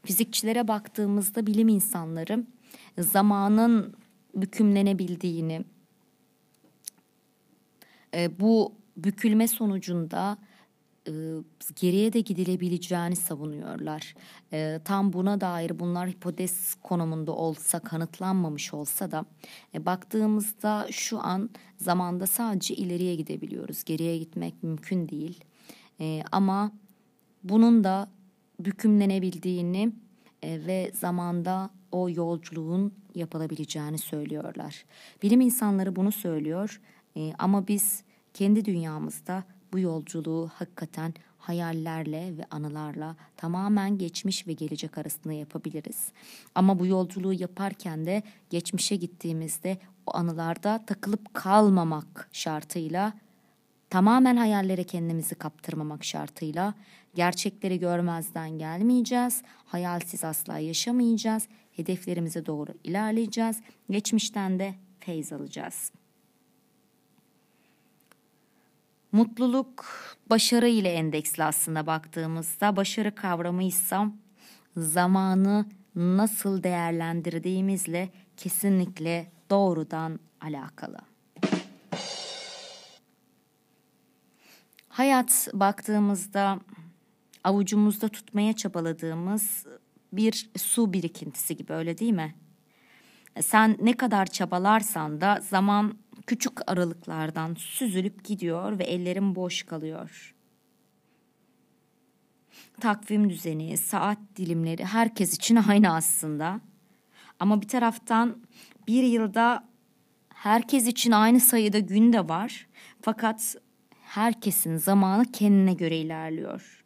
Fizikçilere 0.06 0.68
baktığımızda 0.68 1.48
bilim 1.48 1.68
insanları 1.68 2.46
zamanın 3.00 3.96
bükümlenebildiğini, 4.36 5.66
e, 8.14 8.40
bu 8.40 8.76
bükülme 8.98 9.48
sonucunda 9.48 10.38
e, 11.08 11.12
geriye 11.76 12.14
de 12.14 12.20
gidilebileceğini 12.20 13.16
savunuyorlar. 13.16 14.16
E, 14.54 14.80
tam 14.86 15.14
buna 15.14 15.42
dair 15.42 15.80
bunlar 15.80 16.10
hipotez 16.10 16.76
konumunda 16.76 17.32
olsa 17.32 17.80
kanıtlanmamış 17.80 18.74
olsa 18.74 19.12
da 19.12 19.26
e, 19.74 19.86
baktığımızda 19.86 20.88
şu 20.92 21.20
an 21.20 21.50
zamanda 21.78 22.28
sadece 22.28 22.76
ileriye 22.76 23.16
gidebiliyoruz. 23.16 23.84
Geriye 23.84 24.18
gitmek 24.18 24.64
mümkün 24.64 25.10
değil. 25.10 25.44
Ama 26.32 26.72
bunun 27.44 27.84
da 27.84 28.10
bükümlenebildiğini 28.60 29.92
ve 30.44 30.92
zamanda 30.94 31.70
o 31.92 32.10
yolculuğun 32.10 32.94
yapılabileceğini 33.16 33.98
söylüyorlar. 33.98 34.86
Bilim 35.24 35.42
insanları 35.42 35.96
bunu 35.96 36.12
söylüyor 36.12 36.82
ama 37.40 37.68
biz 37.68 38.04
kendi 38.34 38.66
dünyamızda 38.66 39.44
bu 39.76 39.80
yolculuğu 39.80 40.52
hakikaten 40.54 41.14
hayallerle 41.38 42.38
ve 42.38 42.46
anılarla 42.52 43.16
tamamen 43.38 43.98
geçmiş 43.98 44.48
ve 44.48 44.54
gelecek 44.54 44.98
arasında 44.98 45.34
yapabiliriz. 45.34 46.12
Ama 46.56 46.80
bu 46.80 46.86
yolculuğu 46.86 47.34
yaparken 47.34 48.06
de 48.06 48.24
geçmişe 48.50 48.96
gittiğimizde 48.96 49.78
o 50.06 50.16
anılarda 50.18 50.86
takılıp 50.86 51.34
kalmamak 51.34 52.30
şartıyla 52.32 53.14
tamamen 53.90 54.36
hayallere 54.36 54.84
kendimizi 54.84 55.36
kaptırmamak 55.36 56.04
şartıyla 56.04 56.74
gerçekleri 57.16 57.80
görmezden 57.80 58.50
gelmeyeceğiz. 58.50 59.42
Hayalsiz 59.66 60.24
asla 60.24 60.58
yaşamayacağız. 60.58 61.48
Hedeflerimize 61.72 62.46
doğru 62.46 62.72
ilerleyeceğiz. 62.84 63.62
Geçmişten 63.90 64.60
de 64.60 64.76
feyz 65.00 65.34
alacağız. 65.34 65.92
Mutluluk 69.16 69.86
başarı 70.30 70.68
ile 70.68 70.90
endeksli 70.90 71.44
aslında 71.44 71.88
baktığımızda 71.88 72.76
başarı 72.76 73.16
kavramı 73.16 73.64
ise 73.64 73.98
zamanı 74.78 75.66
nasıl 75.96 76.64
değerlendirdiğimizle 76.64 78.10
kesinlikle 78.38 79.32
doğrudan 79.50 80.20
alakalı. 80.42 80.98
Hayat 84.88 85.48
baktığımızda 85.54 86.60
avucumuzda 87.44 88.10
tutmaya 88.10 88.54
çabaladığımız 88.54 89.66
bir 90.14 90.50
su 90.58 90.94
birikintisi 90.94 91.58
gibi 91.58 91.74
öyle 91.74 91.98
değil 91.98 92.14
mi? 92.14 92.36
Sen 93.42 93.78
ne 93.82 93.94
kadar 93.94 94.26
çabalarsan 94.26 95.22
da 95.22 95.40
zaman 95.50 95.98
küçük 96.28 96.72
aralıklardan 96.72 97.54
süzülüp 97.54 98.24
gidiyor 98.24 98.80
ve 98.80 98.84
ellerim 98.84 99.36
boş 99.36 99.64
kalıyor. 99.64 100.36
Takvim 102.80 103.30
düzeni, 103.30 103.78
saat 103.78 104.18
dilimleri 104.36 104.86
herkes 104.86 105.36
için 105.36 105.56
aynı 105.56 105.96
aslında. 105.96 106.60
Ama 107.40 107.62
bir 107.62 107.68
taraftan 107.68 108.38
bir 108.88 109.04
yılda 109.04 109.68
herkes 110.34 110.88
için 110.88 111.12
aynı 111.12 111.40
sayıda 111.40 111.80
gün 111.80 112.14
de 112.14 112.30
var. 112.30 112.68
Fakat 113.02 113.56
herkesin 114.02 114.78
zamanı 114.78 115.32
kendine 115.32 115.74
göre 115.74 115.98
ilerliyor. 115.98 116.86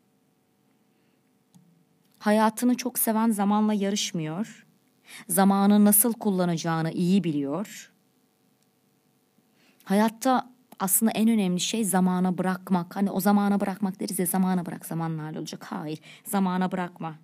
Hayatını 2.19 2.75
çok 2.75 2.99
seven 2.99 3.29
zamanla 3.29 3.73
yarışmıyor. 3.73 4.65
Zamanı 5.27 5.85
nasıl 5.85 6.13
kullanacağını 6.13 6.91
iyi 6.91 7.23
biliyor. 7.23 7.91
Hayatta 9.89 10.49
aslında 10.79 11.11
en 11.11 11.29
önemli 11.29 11.59
şey 11.59 11.85
zamana 11.85 12.37
bırakmak. 12.37 12.95
Hani 12.95 13.11
o 13.11 13.19
zamana 13.19 13.59
bırakmak 13.59 13.99
deriz 13.99 14.19
ya 14.19 14.25
zamana 14.25 14.65
bırak 14.65 14.85
zamanla 14.85 15.39
olacak. 15.39 15.63
Hayır 15.63 15.99
zamana 16.25 16.71
bırakma. 16.71 17.15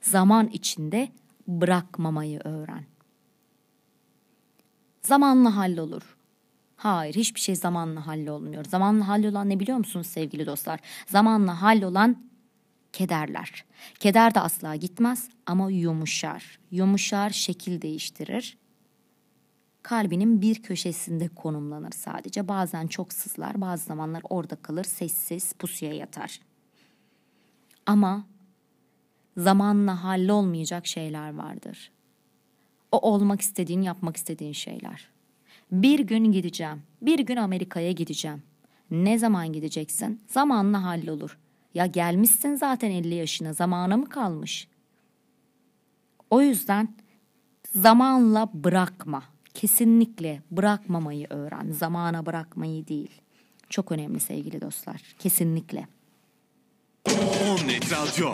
Zaman 0.00 0.48
içinde 0.48 1.08
bırakmamayı 1.48 2.40
öğren. 2.44 2.84
Zamanla 5.02 5.56
hallolur. 5.56 6.16
Hayır 6.76 7.14
hiçbir 7.14 7.40
şey 7.40 7.56
zamanla 7.56 8.06
hallolmuyor. 8.06 8.64
Zamanla 8.64 9.08
hallolan 9.08 9.48
ne 9.48 9.60
biliyor 9.60 9.78
musunuz 9.78 10.06
sevgili 10.06 10.46
dostlar? 10.46 10.80
Zamanla 11.06 11.62
hallolan 11.62 12.24
kederler. 12.92 13.64
Keder 13.98 14.34
de 14.34 14.40
asla 14.40 14.76
gitmez 14.76 15.28
ama 15.46 15.70
yumuşar. 15.70 16.58
Yumuşar, 16.70 17.30
şekil 17.30 17.82
değiştirir. 17.82 18.56
Kalbinin 19.84 20.40
bir 20.40 20.62
köşesinde 20.62 21.28
konumlanır 21.28 21.92
sadece. 21.92 22.48
Bazen 22.48 22.86
çok 22.86 23.12
sızlar, 23.12 23.60
bazı 23.60 23.84
zamanlar 23.84 24.22
orada 24.30 24.56
kalır, 24.56 24.84
sessiz, 24.84 25.52
pusuya 25.52 25.92
yatar. 25.92 26.40
Ama 27.86 28.24
zamanla 29.36 30.04
hallolmayacak 30.04 30.86
şeyler 30.86 31.34
vardır. 31.34 31.90
O 32.92 33.12
olmak 33.12 33.40
istediğin, 33.40 33.82
yapmak 33.82 34.16
istediğin 34.16 34.52
şeyler. 34.52 35.08
Bir 35.72 36.00
gün 36.00 36.32
gideceğim. 36.32 36.82
Bir 37.02 37.18
gün 37.18 37.36
Amerika'ya 37.36 37.92
gideceğim. 37.92 38.42
Ne 38.90 39.18
zaman 39.18 39.52
gideceksin? 39.52 40.20
Zamanla 40.26 40.84
hallolur. 40.84 41.38
Ya 41.74 41.86
gelmişsin 41.86 42.54
zaten 42.54 42.90
50 42.90 43.14
yaşına. 43.14 43.52
Zamana 43.52 43.96
mı 43.96 44.08
kalmış? 44.08 44.68
O 46.30 46.40
yüzden 46.40 46.94
zamanla 47.74 48.50
bırakma. 48.54 49.33
Kesinlikle 49.54 50.42
bırakmamayı 50.50 51.26
öğren. 51.30 51.70
Zamana 51.70 52.26
bırakmayı 52.26 52.88
değil. 52.88 53.20
Çok 53.70 53.92
önemli 53.92 54.20
sevgili 54.20 54.60
dostlar. 54.60 55.02
Kesinlikle. 55.18 55.86
On 57.08 57.68
Net 57.68 57.92
Radyo. 57.92 58.32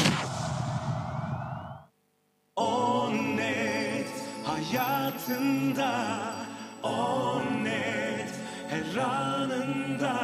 On 2.56 3.36
net 3.36 4.06
hayatında 4.44 6.20
On 6.82 7.64
net 7.64 8.34
her 8.68 8.96
anında 8.96 10.16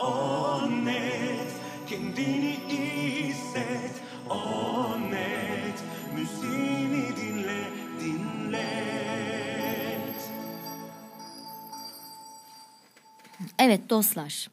On 0.00 0.84
net 0.86 1.52
kendini 1.86 2.58
hisset 2.68 4.02
On 4.30 5.00
net 5.10 5.84
müziğini 6.14 7.16
dinle 7.16 7.64
dinlet 8.00 9.33
Evet 13.58 13.90
dostlar. 13.90 14.50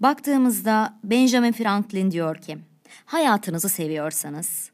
Baktığımızda 0.00 0.98
Benjamin 1.04 1.52
Franklin 1.52 2.10
diyor 2.10 2.36
ki, 2.36 2.58
hayatınızı 3.04 3.68
seviyorsanız 3.68 4.70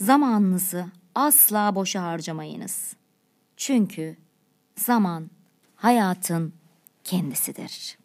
zamanınızı 0.00 0.86
asla 1.14 1.74
boşa 1.74 2.02
harcamayınız. 2.02 2.96
Çünkü 3.56 4.16
zaman 4.76 5.30
hayatın 5.76 6.52
kendisidir. 7.04 7.98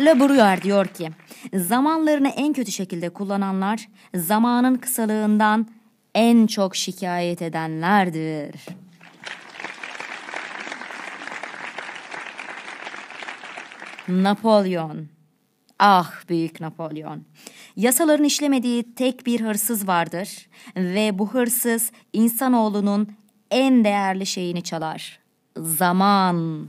Le 0.00 0.10
Bruyère 0.10 0.62
diyor 0.62 0.86
ki, 0.86 1.10
zamanlarını 1.54 2.28
en 2.28 2.52
kötü 2.52 2.72
şekilde 2.72 3.08
kullananlar 3.08 3.88
zamanın 4.14 4.76
kısalığından 4.76 5.66
en 6.18 6.46
çok 6.46 6.76
şikayet 6.76 7.42
edenlerdir. 7.42 8.54
Napolyon. 14.08 15.08
Ah 15.78 16.12
büyük 16.28 16.60
Napolyon. 16.60 17.24
Yasaların 17.76 18.24
işlemediği 18.24 18.94
tek 18.94 19.26
bir 19.26 19.40
hırsız 19.40 19.88
vardır 19.88 20.48
ve 20.76 21.18
bu 21.18 21.34
hırsız 21.34 21.92
insanoğlunun 22.12 23.08
en 23.50 23.84
değerli 23.84 24.26
şeyini 24.26 24.62
çalar. 24.62 25.18
Zaman. 25.56 26.68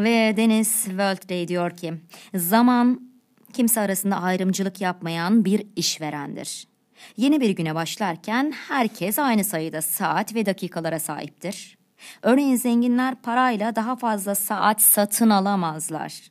Ve 0.00 0.36
Deniz 0.36 0.84
Worldday 0.84 1.48
diyor 1.48 1.70
ki, 1.70 1.94
zaman 2.34 3.10
kimse 3.52 3.80
arasında 3.80 4.16
ayrımcılık 4.22 4.80
yapmayan 4.80 5.44
bir 5.44 5.66
işverendir. 5.76 6.68
Yeni 7.16 7.40
bir 7.40 7.50
güne 7.50 7.74
başlarken 7.74 8.52
herkes 8.68 9.18
aynı 9.18 9.44
sayıda 9.44 9.82
saat 9.82 10.34
ve 10.34 10.46
dakikalara 10.46 10.98
sahiptir. 10.98 11.78
Örneğin 12.22 12.56
zenginler 12.56 13.14
parayla 13.14 13.76
daha 13.76 13.96
fazla 13.96 14.34
saat 14.34 14.82
satın 14.82 15.30
alamazlar. 15.30 16.30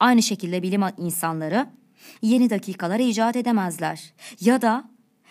Aynı 0.00 0.22
şekilde 0.22 0.62
bilim 0.62 0.82
insanları 0.98 1.66
yeni 2.22 2.50
dakikalar 2.50 3.00
icat 3.00 3.36
edemezler. 3.36 4.14
Ya 4.40 4.62
da 4.62 4.84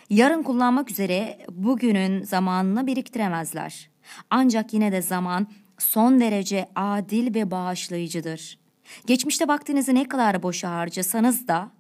yarın 0.10 0.44
kullanmak 0.44 0.92
üzere 0.92 1.46
bugünün 1.52 2.24
zamanını 2.24 2.88
biriktiremezler. 2.88 3.90
Ancak 4.30 4.74
yine 4.74 4.92
de 4.92 5.02
zaman 5.02 5.48
son 5.78 6.20
derece 6.20 6.70
adil 6.76 7.36
ve 7.36 7.52
bağışlayıcıdır. 7.52 8.60
Geçmişte 9.06 9.48
vaktinizi 9.48 9.96
ne 9.96 10.08
kadar 10.08 10.44
boşa 10.44 10.72
harcasanız 10.72 11.48
da 11.48 11.72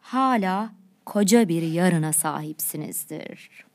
hala 0.00 0.72
koca 1.06 1.48
bir 1.48 1.62
yarına 1.62 2.12
sahipsinizdir. 2.12 3.66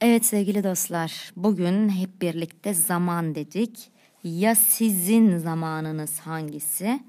Evet 0.00 0.26
sevgili 0.26 0.64
dostlar, 0.64 1.32
bugün 1.36 1.88
hep 1.88 2.22
birlikte 2.22 2.74
zaman 2.74 3.34
dedik. 3.34 3.90
Ya 4.24 4.54
sizin 4.54 5.38
zamanınız 5.38 6.20
hangisi? 6.20 7.00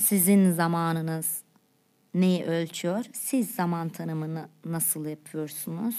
Sizin 0.00 0.52
zamanınız 0.52 1.42
neyi 2.14 2.44
ölçüyor? 2.44 3.04
Siz 3.12 3.50
zaman 3.54 3.88
tanımını 3.88 4.48
nasıl 4.64 5.06
yapıyorsunuz? 5.06 5.94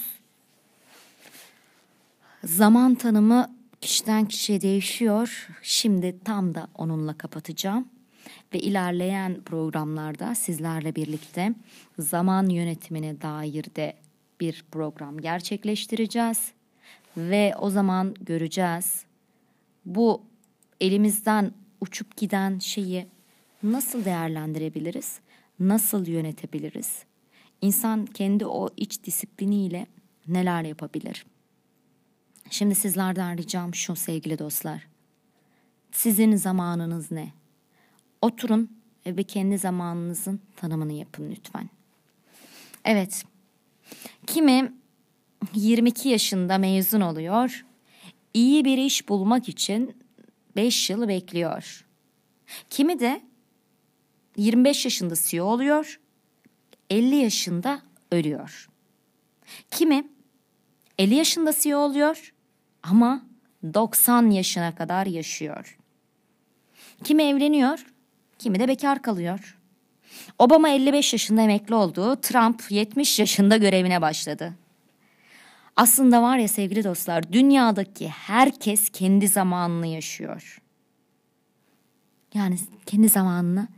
Zaman 2.44 2.94
tanımı 2.94 3.56
kişiden 3.80 4.24
kişiye 4.24 4.60
değişiyor. 4.60 5.48
Şimdi 5.62 6.18
tam 6.24 6.54
da 6.54 6.68
onunla 6.74 7.18
kapatacağım. 7.18 7.88
Ve 8.54 8.58
ilerleyen 8.58 9.40
programlarda 9.40 10.34
sizlerle 10.34 10.94
birlikte 10.94 11.54
zaman 11.98 12.48
yönetimine 12.48 13.20
dair 13.20 13.64
de 13.76 13.96
bir 14.40 14.64
program 14.70 15.18
gerçekleştireceğiz. 15.18 16.52
Ve 17.16 17.54
o 17.58 17.70
zaman 17.70 18.14
göreceğiz 18.20 19.04
bu 19.84 20.22
elimizden 20.80 21.52
uçup 21.80 22.16
giden 22.16 22.58
şeyi 22.58 23.06
nasıl 23.62 24.04
değerlendirebiliriz? 24.04 25.20
Nasıl 25.60 26.06
yönetebiliriz? 26.06 27.04
İnsan 27.60 28.06
kendi 28.06 28.46
o 28.46 28.68
iç 28.76 29.04
disipliniyle 29.04 29.86
neler 30.28 30.62
yapabilir? 30.62 31.26
Şimdi 32.50 32.74
sizlerden 32.74 33.38
ricam 33.38 33.74
şu 33.74 33.96
sevgili 33.96 34.38
dostlar. 34.38 34.88
Sizin 35.92 36.36
zamanınız 36.36 37.10
ne? 37.10 37.32
Oturun 38.22 38.70
ve 39.06 39.22
kendi 39.22 39.58
zamanınızın 39.58 40.40
tanımını 40.56 40.92
yapın 40.92 41.30
lütfen. 41.30 41.70
Evet. 42.84 43.24
Kimi 44.26 44.72
22 45.54 46.08
yaşında 46.08 46.58
mezun 46.58 47.00
oluyor. 47.00 47.64
İyi 48.34 48.64
bir 48.64 48.78
iş 48.78 49.08
bulmak 49.08 49.48
için 49.48 49.96
5 50.56 50.90
yıl 50.90 51.08
bekliyor. 51.08 51.86
Kimi 52.70 53.00
de 53.00 53.22
25 54.36 54.84
yaşında 54.84 55.14
CEO 55.24 55.44
oluyor. 55.44 56.00
50 56.90 57.16
yaşında 57.16 57.82
ölüyor. 58.12 58.68
Kimi 59.70 60.04
50 60.98 61.14
yaşında 61.14 61.52
CEO 61.60 61.78
oluyor 61.78 62.34
ama 62.82 63.22
90 63.74 64.30
yaşına 64.30 64.74
kadar 64.74 65.06
yaşıyor. 65.06 65.78
Kimi 67.04 67.22
evleniyor, 67.22 67.86
kimi 68.38 68.60
de 68.60 68.68
bekar 68.68 69.02
kalıyor. 69.02 69.58
Obama 70.38 70.68
55 70.68 71.12
yaşında 71.12 71.42
emekli 71.42 71.74
oldu. 71.74 72.16
Trump 72.16 72.70
70 72.70 73.18
yaşında 73.18 73.56
görevine 73.56 74.02
başladı. 74.02 74.54
Aslında 75.76 76.22
var 76.22 76.38
ya 76.38 76.48
sevgili 76.48 76.84
dostlar 76.84 77.32
dünyadaki 77.32 78.08
herkes 78.08 78.88
kendi 78.88 79.28
zamanını 79.28 79.86
yaşıyor. 79.86 80.62
Yani 82.34 82.58
kendi 82.86 83.08
zamanını 83.08 83.68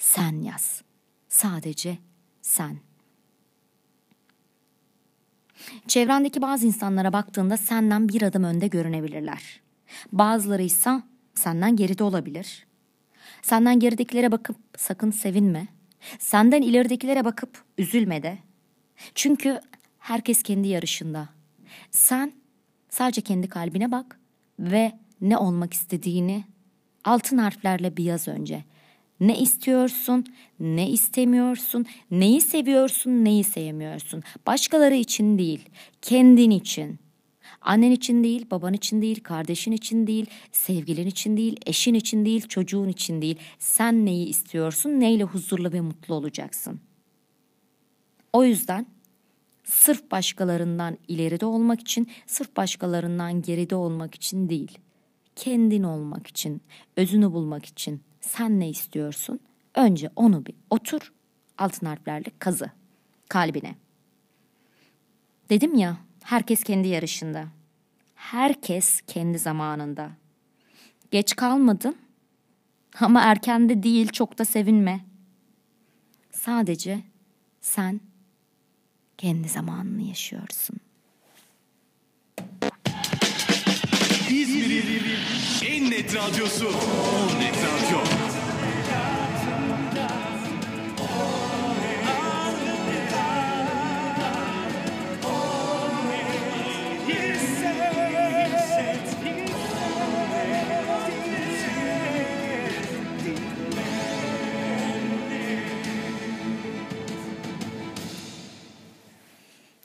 sen 0.00 0.42
yaz. 0.42 0.82
Sadece 1.28 1.98
sen. 2.42 2.76
Çevrendeki 5.88 6.42
bazı 6.42 6.66
insanlara 6.66 7.12
baktığında 7.12 7.56
senden 7.56 8.08
bir 8.08 8.22
adım 8.22 8.44
önde 8.44 8.66
görünebilirler. 8.66 9.60
Bazıları 10.12 10.62
ise 10.62 11.02
senden 11.34 11.76
geride 11.76 12.04
olabilir. 12.04 12.66
Senden 13.42 13.80
geridekilere 13.80 14.32
bakıp 14.32 14.56
sakın 14.76 15.10
sevinme. 15.10 15.66
Senden 16.18 16.62
ileridekilere 16.62 17.24
bakıp 17.24 17.64
üzülme 17.78 18.22
de. 18.22 18.38
Çünkü 19.14 19.60
herkes 19.98 20.42
kendi 20.42 20.68
yarışında. 20.68 21.28
Sen 21.90 22.32
sadece 22.88 23.20
kendi 23.20 23.48
kalbine 23.48 23.92
bak 23.92 24.20
ve 24.58 24.92
ne 25.20 25.36
olmak 25.36 25.74
istediğini 25.74 26.44
altın 27.04 27.38
harflerle 27.38 27.96
bir 27.96 28.04
yaz 28.04 28.28
önce. 28.28 28.64
Ne 29.20 29.38
istiyorsun, 29.40 30.24
ne 30.60 30.90
istemiyorsun, 30.90 31.86
neyi 32.10 32.40
seviyorsun, 32.40 33.10
neyi 33.10 33.44
sevmiyorsun. 33.44 34.22
Başkaları 34.46 34.94
için 34.94 35.38
değil, 35.38 35.68
kendin 36.02 36.50
için. 36.50 36.98
Annen 37.60 37.90
için 37.90 38.24
değil, 38.24 38.46
baban 38.50 38.74
için 38.74 39.02
değil, 39.02 39.20
kardeşin 39.22 39.72
için 39.72 40.06
değil, 40.06 40.26
sevgilin 40.52 41.06
için 41.06 41.36
değil, 41.36 41.56
eşin 41.66 41.94
için 41.94 42.24
değil, 42.24 42.48
çocuğun 42.48 42.88
için 42.88 43.22
değil. 43.22 43.38
Sen 43.58 44.06
neyi 44.06 44.26
istiyorsun, 44.26 44.90
neyle 44.90 45.24
huzurlu 45.24 45.72
ve 45.72 45.80
mutlu 45.80 46.14
olacaksın. 46.14 46.80
O 48.32 48.44
yüzden 48.44 48.86
sırf 49.64 50.10
başkalarından 50.10 50.98
ileride 51.08 51.46
olmak 51.46 51.80
için, 51.80 52.08
sırf 52.26 52.56
başkalarından 52.56 53.42
geride 53.42 53.74
olmak 53.76 54.14
için 54.14 54.48
değil. 54.48 54.78
Kendin 55.36 55.82
olmak 55.82 56.26
için, 56.26 56.62
özünü 56.96 57.32
bulmak 57.32 57.64
için 57.66 58.00
sen 58.20 58.60
ne 58.60 58.68
istiyorsun? 58.70 59.40
Önce 59.74 60.10
onu 60.16 60.46
bir 60.46 60.54
otur, 60.70 61.12
altın 61.58 61.86
harflerle 61.86 62.30
kazı 62.38 62.70
kalbine. 63.28 63.74
Dedim 65.50 65.74
ya, 65.74 65.96
herkes 66.24 66.64
kendi 66.64 66.88
yarışında. 66.88 67.48
Herkes 68.14 69.00
kendi 69.06 69.38
zamanında. 69.38 70.10
Geç 71.10 71.36
kalmadın 71.36 71.96
ama 73.00 73.20
erken 73.20 73.68
de 73.68 73.82
değil, 73.82 74.08
çok 74.08 74.38
da 74.38 74.44
sevinme. 74.44 75.04
Sadece 76.30 77.00
sen 77.60 78.00
kendi 79.18 79.48
zamanını 79.48 80.02
yaşıyorsun. 80.02 80.76
İzmir'in 84.30 85.04
en 85.66 85.90
net 85.90 86.14
radyosu 86.16 86.66
On 86.66 87.40
Net 87.40 87.56
Radyo. 87.56 88.00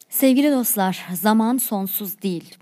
Sevgili 0.10 0.52
dostlar, 0.52 1.06
zaman 1.14 1.58
sonsuz 1.58 2.22
değil. 2.22 2.56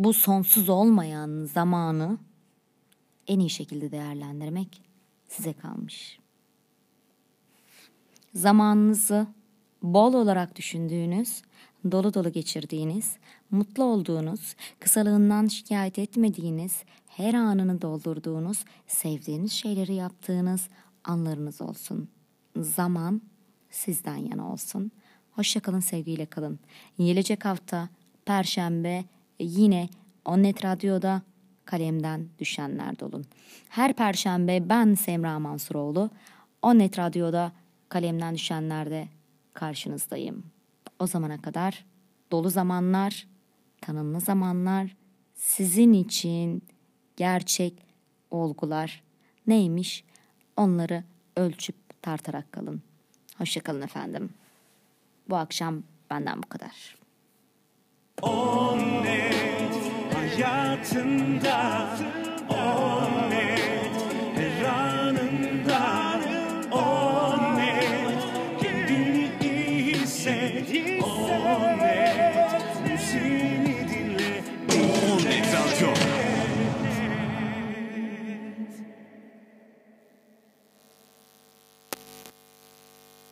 Bu 0.00 0.12
sonsuz 0.12 0.68
olmayan 0.68 1.44
zamanı 1.44 2.18
en 3.26 3.38
iyi 3.38 3.50
şekilde 3.50 3.92
değerlendirmek 3.92 4.82
size 5.28 5.52
kalmış. 5.52 6.18
Zamanınızı 8.34 9.26
bol 9.82 10.14
olarak 10.14 10.56
düşündüğünüz, 10.56 11.42
dolu 11.90 12.14
dolu 12.14 12.32
geçirdiğiniz, 12.32 13.16
mutlu 13.50 13.84
olduğunuz, 13.84 14.54
kısalığından 14.78 15.46
şikayet 15.46 15.98
etmediğiniz, 15.98 16.82
her 17.06 17.34
anını 17.34 17.82
doldurduğunuz, 17.82 18.64
sevdiğiniz 18.86 19.52
şeyleri 19.52 19.94
yaptığınız 19.94 20.68
anlarınız 21.04 21.60
olsun. 21.60 22.08
Zaman 22.56 23.22
sizden 23.70 24.16
yana 24.16 24.52
olsun. 24.52 24.90
Hoşçakalın 25.30 25.80
sevgiyle 25.80 26.26
kalın. 26.26 26.58
Gelecek 26.98 27.44
hafta 27.44 27.88
Perşembe 28.26 29.04
yine 29.44 29.88
Onnet 30.24 30.64
Radyo'da 30.64 31.22
kalemden 31.64 32.28
düşenler 32.38 32.98
dolun. 32.98 33.24
Her 33.68 33.92
perşembe 33.92 34.68
ben 34.68 34.94
Semra 34.94 35.38
Mansuroğlu. 35.38 36.10
Onnet 36.62 36.98
Radyo'da 36.98 37.52
kalemden 37.88 38.34
düşenlerde 38.34 39.08
karşınızdayım. 39.54 40.44
O 40.98 41.06
zamana 41.06 41.42
kadar 41.42 41.84
dolu 42.32 42.50
zamanlar, 42.50 43.26
tanımlı 43.80 44.20
zamanlar, 44.20 44.96
sizin 45.34 45.92
için 45.92 46.62
gerçek 47.16 47.86
olgular 48.30 49.02
neymiş 49.46 50.04
onları 50.56 51.04
ölçüp 51.36 52.02
tartarak 52.02 52.52
kalın. 52.52 52.82
Hoşçakalın 53.38 53.82
efendim. 53.82 54.30
Bu 55.28 55.36
akşam 55.36 55.82
benden 56.10 56.42
bu 56.42 56.48
kadar. 56.48 56.99
On 58.22 58.78
net 59.02 59.74
hayatında 60.14 61.88
on 62.48 63.19